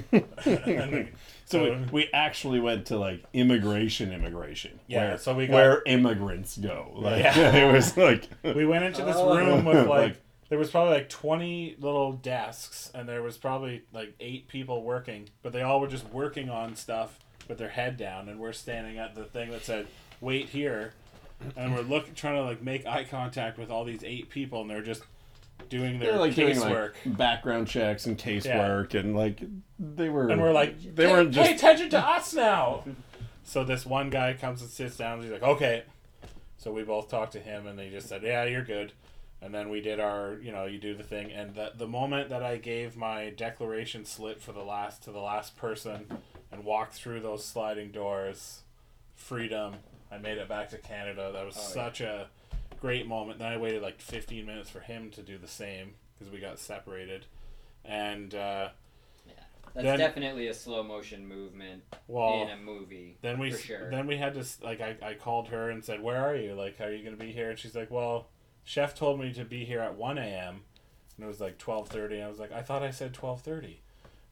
And 0.45 0.91
we- 0.93 1.09
So 1.45 1.63
we, 1.63 1.77
we 1.91 2.09
actually 2.13 2.59
went 2.61 2.85
to 2.87 2.97
like 2.97 3.23
immigration, 3.33 4.11
immigration. 4.13 4.79
Yeah, 4.87 5.09
where, 5.09 5.17
so 5.17 5.33
we 5.35 5.47
got- 5.47 5.53
where 5.53 5.83
immigrants 5.85 6.57
go. 6.57 6.91
Like 6.95 7.23
Yeah. 7.23 7.55
it 7.69 7.73
was 7.73 7.95
like 7.97 8.29
we 8.43 8.65
went 8.65 8.85
into 8.85 9.03
this 9.03 9.17
Oh. 9.17 9.35
room 9.35 9.65
with 9.65 9.75
like, 9.87 9.87
Like- 9.87 10.21
there 10.49 10.59
was 10.59 10.69
probably 10.71 10.93
like 10.93 11.09
20 11.09 11.77
little 11.79 12.13
desks 12.13 12.91
and 12.93 13.07
there 13.09 13.23
was 13.23 13.37
probably 13.37 13.83
like 13.91 14.13
eight 14.19 14.47
people 14.47 14.83
working 14.83 15.29
but 15.41 15.51
they 15.51 15.63
all 15.63 15.79
were 15.81 15.87
just 15.87 16.07
working 16.09 16.47
on 16.49 16.75
stuff 16.75 17.17
with 17.49 17.57
their 17.57 17.69
head 17.69 17.97
down 17.97 18.29
and 18.29 18.39
we're 18.39 18.53
standing 18.53 18.99
at 18.99 19.15
the 19.15 19.23
thing 19.23 19.49
that 19.49 19.63
said 19.63 19.87
wait 20.21 20.49
here 20.49 20.93
and 21.55 21.73
we're 21.75 21.81
looking 21.81 22.13
trying 22.13 22.35
to 22.35 22.43
like 22.43 22.61
make 22.61 22.85
eye 22.85 23.03
contact 23.03 23.57
with 23.57 23.69
all 23.69 23.83
these 23.83 24.03
eight 24.03 24.29
people 24.29 24.61
and 24.61 24.69
they're 24.69 24.81
just 24.81 25.03
doing 25.69 25.99
their 25.99 26.11
they 26.11 26.13
were 26.17 26.19
like 26.25 26.35
doing 26.35 26.55
casework. 26.55 26.93
like 27.05 27.17
background 27.17 27.67
checks 27.67 28.05
and 28.05 28.17
casework 28.17 28.93
and 28.93 29.15
like 29.15 29.41
they 29.79 30.09
were 30.09 30.29
and 30.29 30.41
we're 30.41 30.51
like 30.51 30.95
they 30.95 31.07
weren't 31.07 31.31
just 31.31 31.49
pay 31.49 31.55
attention 31.55 31.89
to 31.89 31.99
us 31.99 32.33
now! 32.33 32.83
So 33.45 33.65
this 33.65 33.85
one 33.85 34.09
guy 34.09 34.35
comes 34.35 34.61
and 34.61 34.71
sits 34.71 34.95
down 34.95 35.15
and 35.15 35.23
he's 35.23 35.31
like 35.33 35.43
okay. 35.43 35.83
So 36.55 36.71
we 36.71 36.83
both 36.83 37.09
talked 37.09 37.33
to 37.33 37.39
him 37.39 37.67
and 37.67 37.77
they 37.77 37.89
just 37.89 38.07
said 38.07 38.23
yeah 38.23 38.45
you're 38.45 38.63
good. 38.63 38.93
And 39.41 39.53
then 39.53 39.69
we 39.69 39.81
did 39.81 39.99
our 39.99 40.37
you 40.41 40.53
know 40.53 40.63
you 40.63 40.79
do 40.79 40.95
the 40.95 41.03
thing. 41.03 41.29
And 41.29 41.53
the, 41.53 41.73
the 41.77 41.85
moment 41.85 42.29
that 42.29 42.41
i 42.41 42.55
gave 42.55 42.95
my 42.95 43.31
declaration 43.31 44.05
slip 44.05 44.41
for 44.41 44.53
the 44.53 44.63
last 44.63 45.03
to 45.03 45.11
the 45.11 45.19
last 45.19 45.57
person 45.57 46.05
and 46.53 46.63
walked 46.63 46.93
through 46.93 47.19
those 47.19 47.43
sliding 47.43 47.91
doors 47.91 48.61
freedom 49.13 49.75
i 50.13 50.17
made 50.17 50.37
it 50.37 50.47
back 50.47 50.69
to 50.69 50.77
canada 50.77 51.31
that 51.33 51.45
was 51.45 51.55
Oh, 51.57 51.61
yeah. 51.61 51.73
such 51.85 52.01
a 52.01 52.27
great 52.79 53.07
moment 53.07 53.39
then 53.39 53.51
i 53.51 53.57
waited 53.57 53.81
like 53.81 53.99
15 54.01 54.45
minutes 54.45 54.69
for 54.69 54.79
him 54.81 55.09
to 55.11 55.21
do 55.21 55.37
the 55.37 55.47
same 55.47 55.95
because 56.17 56.31
we 56.31 56.39
got 56.39 56.59
separated 56.59 57.25
and 57.85 58.33
uh, 58.35 58.69
That's 59.73 59.83
Then- 59.85 59.97
definitely 59.99 60.47
a 60.47 60.53
slow 60.53 60.83
motion 60.83 61.27
movement 61.27 61.83
well 62.07 62.43
in 62.43 62.49
a 62.49 62.57
movie. 62.57 63.17
Then 63.21 63.39
we 63.39 63.51
for 63.51 63.57
sure. 63.57 63.89
then 63.89 64.05
we 64.07 64.17
had 64.17 64.35
to 64.35 64.45
like 64.63 64.79
I, 64.81 64.95
I 65.01 65.13
called 65.15 65.47
her 65.49 65.69
and 65.71 65.83
said 65.83 66.01
where 66.03 66.21
are 66.23 66.35
you 66.35 66.53
like 66.53 66.79
are 66.79 66.91
you 66.91 67.03
gonna 67.03 67.17
be 67.17 67.31
here 67.31 67.49
and 67.49 67.57
she's 67.59 67.75
like 67.75 67.89
well 67.91 68.27
chef 68.63 68.93
told 68.95 69.19
me 69.19 69.33
to 69.33 69.43
be 69.43 69.65
here 69.65 69.79
at 69.81 69.95
one 69.95 70.17
a.m. 70.17 70.61
and 71.17 71.23
it 71.25 71.27
was 71.27 71.41
like 71.41 71.57
twelve 71.57 71.89
thirty 71.89 72.21
I 72.21 72.27
was 72.29 72.39
like 72.39 72.51
I 72.53 72.61
thought 72.61 72.83
I 72.83 72.91
said 72.91 73.13
twelve 73.13 73.41
thirty 73.41 73.81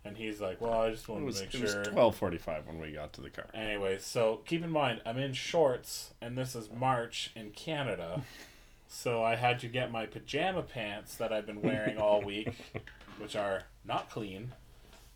and 0.03 0.17
he's 0.17 0.41
like 0.41 0.59
well 0.61 0.81
I 0.81 0.91
just 0.91 1.07
wanted 1.07 1.25
was, 1.25 1.37
to 1.37 1.43
make 1.43 1.51
sure. 1.51 1.81
it 1.81 1.93
was 1.93 2.15
12:45 2.15 2.67
when 2.67 2.79
we 2.79 2.91
got 2.91 3.13
to 3.13 3.21
the 3.21 3.29
car. 3.29 3.47
anyways 3.53 4.05
so 4.05 4.41
keep 4.45 4.63
in 4.63 4.71
mind 4.71 5.01
I'm 5.05 5.17
in 5.17 5.33
shorts 5.33 6.13
and 6.21 6.37
this 6.37 6.55
is 6.55 6.69
March 6.71 7.31
in 7.35 7.51
Canada 7.51 8.23
so 8.87 9.23
I 9.23 9.35
had 9.35 9.59
to 9.59 9.67
get 9.67 9.91
my 9.91 10.05
pajama 10.05 10.63
pants 10.63 11.15
that 11.15 11.31
I've 11.31 11.45
been 11.45 11.61
wearing 11.61 11.97
all 11.97 12.21
week 12.25 12.53
which 13.17 13.35
are 13.35 13.63
not 13.85 14.09
clean 14.09 14.53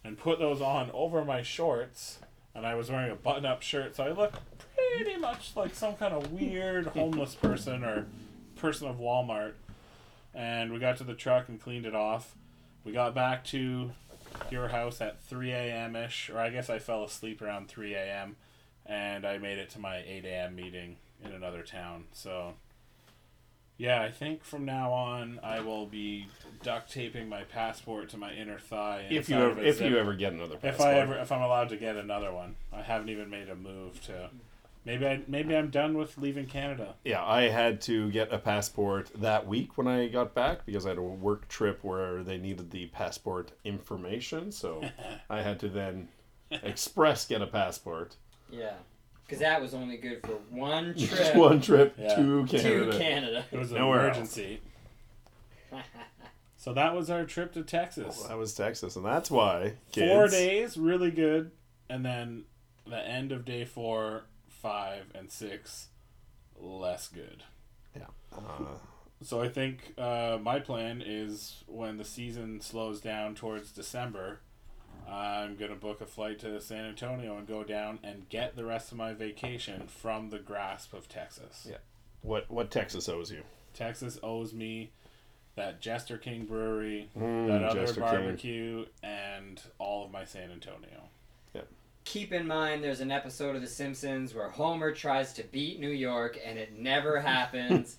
and 0.04 0.18
put 0.18 0.40
those 0.40 0.62
on 0.62 0.92
over 0.94 1.26
my 1.26 1.42
shorts 1.42 2.20
and 2.56 2.66
I 2.66 2.74
was 2.76 2.90
wearing 2.90 3.12
a 3.12 3.16
button 3.16 3.46
up 3.46 3.62
shirt, 3.62 3.98
so 3.98 4.06
I 4.06 4.12
look 4.12 4.34
pretty 4.98 5.18
much 5.18 5.52
like 5.56 5.76
some 5.76 5.96
kind 5.96 6.14
of 6.14 6.32
weird 6.32 6.88
homeless 6.88 7.36
person 7.42 7.84
or 7.84 8.08
person 8.56 8.88
of 8.88 8.96
Walmart. 8.96 9.54
And 10.34 10.72
we 10.72 10.80
got 10.80 10.98
to 10.98 11.04
the 11.04 11.14
truck 11.14 11.50
and 11.50 11.62
cleaned 11.62 11.86
it 11.86 11.96
off. 11.96 12.36
We 12.86 12.94
got 12.94 13.14
back 13.14 13.44
to 13.46 13.92
your 14.50 14.70
house 14.70 15.02
at 15.02 15.22
3 15.22 15.52
a.m. 15.52 15.96
ish, 15.96 16.30
or 16.30 16.40
I 16.40 16.50
guess 16.50 16.70
I 16.70 16.80
fell 16.80 17.04
asleep 17.04 17.42
around 17.42 17.68
3 17.68 17.94
a.m. 17.94 18.36
and 18.86 19.26
I 19.26 19.38
made 19.38 19.58
it 19.58 19.70
to 19.72 19.80
my 19.80 19.98
8 19.98 20.26
a.m. 20.26 20.56
meeting 20.56 20.98
in 21.24 21.32
another 21.32 21.62
town. 21.64 22.06
So, 22.14 22.54
yeah, 23.78 24.02
I 24.02 24.12
think 24.12 24.44
from 24.44 24.66
now 24.66 24.92
on 24.92 25.40
I 25.44 25.60
will 25.60 25.86
be 25.86 26.28
duct 26.64 26.92
taping 26.92 27.28
my 27.28 27.44
passport 27.44 28.10
to 28.10 28.18
my 28.18 28.34
inner 28.34 28.60
thigh. 28.60 29.08
If 29.10 29.30
you 29.30 29.38
ever 29.38 29.62
if 29.62 29.82
you 29.82 29.98
ever 29.98 30.14
get 30.14 30.34
another 30.34 30.58
passport, 30.58 30.90
if. 30.90 30.96
I 30.96 31.00
ever 31.00 31.16
if 31.16 31.32
I'm 31.32 31.42
allowed 31.42 31.70
to 31.70 31.78
get 31.78 31.96
another 31.96 32.32
one, 32.32 32.56
I 32.72 32.82
haven't 32.82 33.10
even 33.10 33.30
made 33.30 33.50
a 33.50 33.56
move 33.56 34.02
to 34.06 34.30
Maybe 34.86 35.08
I 35.08 35.22
maybe 35.28 35.56
I'm 35.56 35.72
done 35.72 35.98
with 35.98 36.18
leaving 36.18 36.46
Canada. 36.46 36.94
Yeah, 37.04 37.26
I 37.26 37.50
had 37.50 37.82
to 37.82 38.12
get 38.12 38.32
a 38.32 38.38
passport 38.38 39.10
that 39.16 39.48
week 39.48 39.78
when 39.78 39.88
I 39.88 40.08
got 40.08 40.36
back 40.36 40.66
because 40.66 40.86
I 40.86 40.90
had 40.90 41.00
a 41.00 41.02
work 41.02 41.48
trip 41.48 41.80
where 41.84 42.24
they 42.24 42.38
needed 42.38 42.70
the 42.70 42.86
passport 42.88 43.52
information. 43.64 44.52
So 44.52 44.84
I 45.30 45.42
had 45.42 45.60
to 45.62 45.70
then 45.70 46.10
express 46.52 47.26
get 47.28 47.42
a 47.42 47.48
passport. 47.48 48.16
Yeah. 48.52 48.74
Because 49.26 49.40
that 49.40 49.60
was 49.60 49.74
only 49.74 49.98
good 49.98 50.22
for 50.22 50.34
one 50.52 50.94
Just 50.98 51.16
trip 51.16 51.36
one 51.36 51.60
trip 51.62 51.96
Yeah. 51.98 52.16
to 52.16 52.46
Canada. 52.48 52.92
to 52.92 52.98
Canada. 53.00 53.46
It 53.52 53.58
was 53.58 53.72
an 53.72 53.80
Nowhere 53.80 54.06
emergency. 54.06 54.62
So 56.58 56.74
that 56.74 56.96
was 56.96 57.12
our 57.12 57.26
trip 57.26 57.54
to 57.54 57.62
Texas. 57.62 58.18
Well, 58.20 58.30
that 58.30 58.38
was 58.40 58.56
Texas, 58.56 58.96
and 58.96 59.06
that's 59.06 59.30
why 59.30 59.74
kids, 59.92 60.12
Four 60.12 60.28
days, 60.30 60.78
really 60.78 61.12
good, 61.12 61.52
and 61.90 62.04
then 62.04 62.46
the 62.88 62.98
end 62.98 63.32
of 63.32 63.46
day 63.46 63.66
four, 63.66 64.24
five, 64.70 65.06
and 65.14 65.30
six, 65.32 65.90
less 66.60 67.08
good. 67.08 67.44
Uh, 68.36 68.40
So 69.24 69.42
I 69.42 69.48
think 69.48 69.94
uh, 69.98 70.38
my 70.42 70.60
plan 70.60 71.02
is 71.06 71.64
when 71.68 71.98
the 71.98 72.04
season 72.04 72.60
slows 72.60 73.00
down 73.00 73.34
towards 73.36 73.72
December, 73.72 74.40
I'm 75.10 75.56
gonna 75.56 75.76
book 75.76 76.02
a 76.02 76.06
flight 76.06 76.40
to 76.40 76.60
San 76.60 76.86
Antonio 76.86 77.38
and 77.38 77.48
go 77.48 77.64
down 77.64 78.00
and 78.04 78.28
get 78.30 78.56
the 78.56 78.66
rest 78.66 78.92
of 78.92 78.98
my 78.98 79.14
vacation 79.14 79.88
from 79.88 80.32
the 80.32 80.40
grasp 80.40 80.94
of 80.94 81.08
Texas. 81.08 81.66
Yeah. 81.70 81.78
what 82.24 82.50
what 82.52 82.72
Texas 82.72 83.08
owes 83.08 83.32
you? 83.32 83.44
Texas 83.74 84.20
owes 84.24 84.52
me 84.54 84.92
that 85.56 85.80
Jester 85.80 86.18
King 86.18 86.46
Brewery, 86.46 87.10
Mm, 87.18 87.48
that 87.48 87.64
other 87.64 87.82
Jester 87.86 88.02
King. 88.02 88.10
barbecue, 88.10 88.86
and 89.04 89.62
all 89.80 90.04
of 90.06 90.12
my 90.12 90.26
San 90.26 90.52
Antonio. 90.52 91.10
Keep 92.06 92.32
in 92.34 92.46
mind, 92.48 92.84
there's 92.84 93.02
an 93.02 93.12
episode 93.12 93.56
of 93.56 93.62
The 93.62 93.68
Simpsons 93.68 94.34
where 94.34 94.50
Homer 94.50 94.92
tries 94.92 95.34
to 95.34 95.44
beat 95.44 95.80
New 95.80 95.90
York 95.90 96.38
and 96.46 96.58
it 96.58 96.78
never 96.78 97.20
happens. 97.22 97.98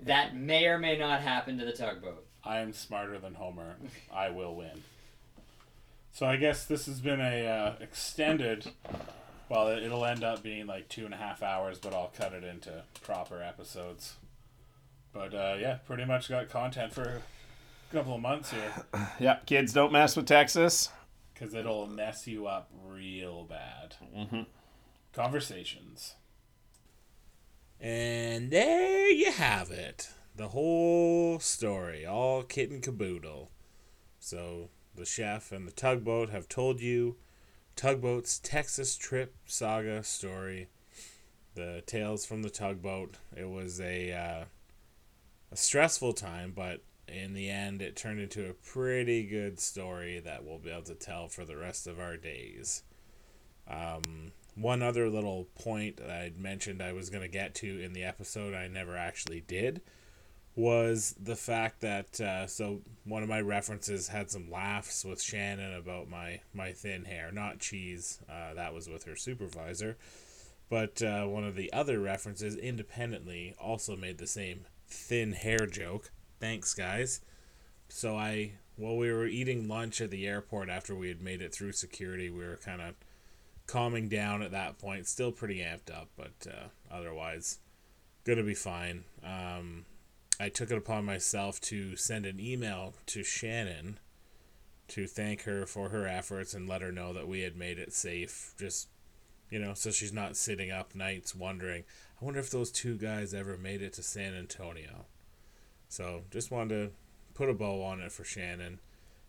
that 0.00 0.34
may 0.34 0.66
or 0.66 0.78
may 0.78 0.96
not 0.98 1.20
happen 1.20 1.58
to 1.58 1.64
the 1.64 1.72
tugboat. 1.72 2.24
I 2.42 2.58
am 2.58 2.72
smarter 2.72 3.18
than 3.18 3.34
Homer. 3.34 3.76
I 4.12 4.30
will 4.30 4.54
win. 4.56 4.82
So 6.12 6.26
I 6.26 6.36
guess 6.36 6.64
this 6.64 6.86
has 6.86 7.00
been 7.00 7.20
a 7.20 7.46
uh, 7.46 7.74
extended. 7.80 8.72
Well, 9.50 9.68
it- 9.68 9.82
it'll 9.82 10.04
end 10.06 10.24
up 10.24 10.42
being 10.42 10.66
like 10.66 10.88
two 10.88 11.04
and 11.04 11.12
a 11.12 11.18
half 11.18 11.42
hours, 11.42 11.78
but 11.78 11.92
I'll 11.92 12.12
cut 12.16 12.32
it 12.32 12.44
into 12.44 12.82
proper 13.02 13.42
episodes. 13.42 14.14
But 15.12 15.34
uh, 15.34 15.56
yeah, 15.60 15.78
pretty 15.86 16.04
much 16.06 16.28
got 16.30 16.48
content 16.48 16.92
for 16.94 17.02
a 17.02 17.94
couple 17.94 18.14
of 18.14 18.20
months 18.22 18.50
here 18.52 18.72
Yeah, 19.20 19.36
kids, 19.46 19.72
don't 19.74 19.92
mess 19.92 20.16
with 20.16 20.26
Texas. 20.26 20.88
Because 21.38 21.54
it'll 21.54 21.86
mess 21.86 22.26
you 22.26 22.46
up 22.46 22.70
real 22.86 23.44
bad. 23.44 23.96
Mm-hmm. 24.16 24.42
Conversations. 25.12 26.14
And 27.80 28.50
there 28.50 29.10
you 29.10 29.32
have 29.32 29.70
it. 29.70 30.10
The 30.34 30.48
whole 30.48 31.38
story, 31.38 32.06
all 32.06 32.42
kit 32.42 32.70
and 32.70 32.82
caboodle. 32.82 33.50
So, 34.18 34.70
the 34.94 35.04
chef 35.04 35.52
and 35.52 35.66
the 35.66 35.72
tugboat 35.72 36.30
have 36.30 36.48
told 36.48 36.80
you 36.80 37.16
Tugboat's 37.74 38.38
Texas 38.38 38.96
trip 38.96 39.34
saga 39.44 40.02
story. 40.02 40.68
The 41.54 41.82
tales 41.86 42.24
from 42.24 42.42
the 42.42 42.50
tugboat. 42.50 43.16
It 43.36 43.48
was 43.48 43.80
a, 43.80 44.12
uh, 44.12 44.44
a 45.52 45.56
stressful 45.56 46.14
time, 46.14 46.52
but 46.56 46.82
in 47.08 47.34
the 47.34 47.48
end, 47.48 47.82
it 47.82 47.96
turned 47.96 48.20
into 48.20 48.48
a 48.48 48.54
pretty 48.54 49.24
good 49.24 49.60
story 49.60 50.20
that 50.20 50.44
we'll 50.44 50.58
be 50.58 50.70
able 50.70 50.82
to 50.82 50.94
tell 50.94 51.28
for 51.28 51.44
the 51.44 51.56
rest 51.56 51.86
of 51.86 52.00
our 52.00 52.16
days. 52.16 52.82
Um, 53.68 54.32
one 54.54 54.82
other 54.82 55.08
little 55.08 55.48
point 55.58 55.98
that 55.98 56.10
I'd 56.10 56.38
mentioned 56.38 56.82
I 56.82 56.92
was 56.92 57.10
going 57.10 57.22
to 57.22 57.28
get 57.28 57.54
to 57.56 57.82
in 57.82 57.92
the 57.92 58.04
episode 58.04 58.54
I 58.54 58.68
never 58.68 58.96
actually 58.96 59.40
did 59.40 59.82
was 60.56 61.14
the 61.22 61.36
fact 61.36 61.82
that 61.82 62.18
uh, 62.18 62.46
so 62.46 62.80
one 63.04 63.22
of 63.22 63.28
my 63.28 63.42
references 63.42 64.08
had 64.08 64.30
some 64.30 64.50
laughs 64.50 65.04
with 65.04 65.20
Shannon 65.20 65.74
about 65.74 66.08
my 66.08 66.40
my 66.54 66.72
thin 66.72 67.04
hair, 67.04 67.30
not 67.30 67.62
Chef's. 67.62 68.20
Uh, 68.28 68.54
that 68.54 68.72
was 68.72 68.88
with 68.88 69.04
her 69.04 69.16
supervisor, 69.16 69.98
but 70.70 71.02
uh, 71.02 71.26
one 71.26 71.44
of 71.44 71.54
the 71.54 71.70
other 71.74 72.00
references 72.00 72.56
independently 72.56 73.54
also 73.60 73.94
made 73.94 74.16
the 74.16 74.26
same 74.26 74.64
thin 74.88 75.34
hair 75.34 75.66
joke. 75.66 76.10
Thanks, 76.40 76.74
guys. 76.74 77.20
So 77.88 78.16
I 78.16 78.52
while 78.76 78.96
we 78.96 79.10
were 79.10 79.26
eating 79.26 79.68
lunch 79.68 80.00
at 80.00 80.10
the 80.10 80.26
airport 80.26 80.68
after 80.68 80.94
we 80.94 81.08
had 81.08 81.22
made 81.22 81.40
it 81.40 81.52
through 81.52 81.72
security, 81.72 82.28
we 82.28 82.44
were 82.44 82.58
kind 82.62 82.82
of 82.82 82.94
calming 83.66 84.08
down 84.08 84.42
at 84.42 84.50
that 84.50 84.78
point. 84.78 85.06
Still 85.06 85.32
pretty 85.32 85.58
amped 85.58 85.90
up, 85.90 86.08
but 86.16 86.46
uh, 86.46 86.68
otherwise, 86.90 87.58
gonna 88.24 88.42
be 88.42 88.54
fine. 88.54 89.04
Um, 89.24 89.86
I 90.38 90.50
took 90.50 90.70
it 90.70 90.76
upon 90.76 91.04
myself 91.04 91.60
to 91.62 91.96
send 91.96 92.26
an 92.26 92.38
email 92.38 92.94
to 93.06 93.22
Shannon 93.24 93.98
to 94.88 95.06
thank 95.06 95.42
her 95.42 95.66
for 95.66 95.88
her 95.88 96.06
efforts 96.06 96.54
and 96.54 96.68
let 96.68 96.82
her 96.82 96.92
know 96.92 97.12
that 97.12 97.26
we 97.26 97.40
had 97.40 97.56
made 97.56 97.78
it 97.78 97.92
safe. 97.92 98.54
Just, 98.58 98.88
you 99.50 99.58
know, 99.58 99.74
so 99.74 99.90
she's 99.90 100.12
not 100.12 100.36
sitting 100.36 100.70
up 100.70 100.94
nights 100.94 101.34
wondering, 101.34 101.84
I 102.20 102.24
wonder 102.24 102.40
if 102.40 102.50
those 102.50 102.70
two 102.70 102.96
guys 102.96 103.32
ever 103.34 103.56
made 103.56 103.82
it 103.82 103.94
to 103.94 104.02
San 104.02 104.34
Antonio. 104.34 105.06
So 105.96 106.24
just 106.30 106.50
wanted 106.50 106.88
to 106.88 106.90
put 107.32 107.48
a 107.48 107.54
bow 107.54 107.82
on 107.82 108.00
it 108.02 108.12
for 108.12 108.22
Shannon 108.22 108.80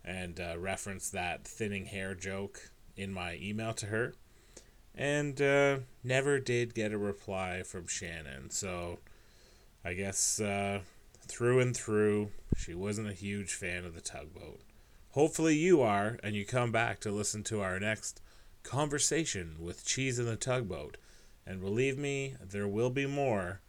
and 0.04 0.38
uh, 0.38 0.60
reference 0.60 1.10
that 1.12 1.48
thinning 1.48 1.86
hair 1.86 2.14
joke 2.14 2.72
in 2.98 3.14
my 3.14 3.40
email 3.42 3.74
to 3.76 3.86
her 3.86 4.16
and 4.94 5.42
uh, 5.42 5.78
never 6.04 6.40
did 6.40 6.74
get 6.74 6.92
a 6.92 6.98
reply 6.98 7.64
from 7.64 7.88
Shannon. 7.88 8.50
So 8.50 9.00
I 9.86 9.94
guess 9.94 10.42
uh, 10.42 10.82
through 11.26 11.62
and 11.62 11.74
through, 11.74 12.32
she 12.58 12.74
wasn't 12.74 13.08
a 13.08 13.14
huge 13.14 13.54
fan 13.54 13.86
of 13.86 13.96
the 13.96 14.02
tugboat. 14.02 14.60
Hopefully, 15.12 15.56
you 15.56 15.82
are, 15.82 16.20
and 16.22 16.36
you 16.36 16.46
come 16.46 16.74
back 16.74 17.00
to 17.00 17.12
listen 17.12 17.44
to 17.46 17.62
our 17.62 17.80
next 17.80 18.22
conversation 18.64 19.56
with 19.58 19.86
Cheese 19.86 20.20
and 20.20 20.28
the 20.28 20.36
Tugboat. 20.36 20.98
And 21.46 21.62
believe 21.62 21.98
me, 21.98 22.36
there 22.44 22.68
will 22.68 22.90
be 22.90 23.08
more. 23.08 23.62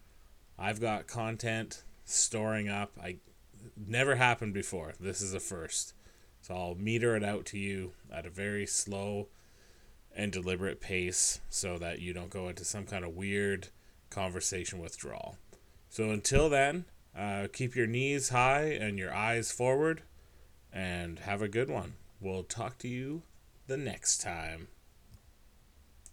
I've 0.59 0.81
got 0.81 1.07
content 1.07 1.85
storing 2.09 2.69
up. 2.69 2.93
I 3.03 3.17
never 3.77 4.17
happened 4.17 4.55
before. 4.55 4.95
This 4.99 5.21
is 5.21 5.35
a 5.35 5.41
first. 5.41 5.95
So 6.41 6.55
I'll 6.55 6.75
meter 6.75 7.17
it 7.17 7.25
out 7.25 7.45
to 7.47 7.59
you 7.59 7.93
at 8.13 8.27
a 8.27 8.31
very 8.31 8.67
slow 8.67 9.29
and 10.15 10.33
deliberate 10.33 10.81
pace 10.81 11.41
so 11.51 11.79
that 11.79 12.01
you 12.01 12.13
don't 12.13 12.31
go 12.31 12.49
into 12.49 12.65
some 12.65 12.85
kind 12.85 13.05
of 13.05 13.17
weird 13.17 13.69
conversation 14.11 14.79
withdrawal. 14.79 15.37
So 15.89 16.11
until 16.11 16.49
then, 16.49 16.87
uh, 17.17 17.49
keep 17.53 17.75
your 17.75 17.87
knees 17.87 18.31
high 18.31 18.65
and 18.65 18.99
your 18.99 19.13
eyes 19.13 19.53
forward 19.53 20.03
and 20.73 21.21
have 21.21 21.43
a 21.43 21.49
good 21.49 21.69
one. 21.69 21.95
We'll 22.21 22.43
talk 22.43 22.79
to 22.79 22.89
you 22.89 23.23
the 23.67 23.77
next 23.77 24.19
time. 24.21 24.69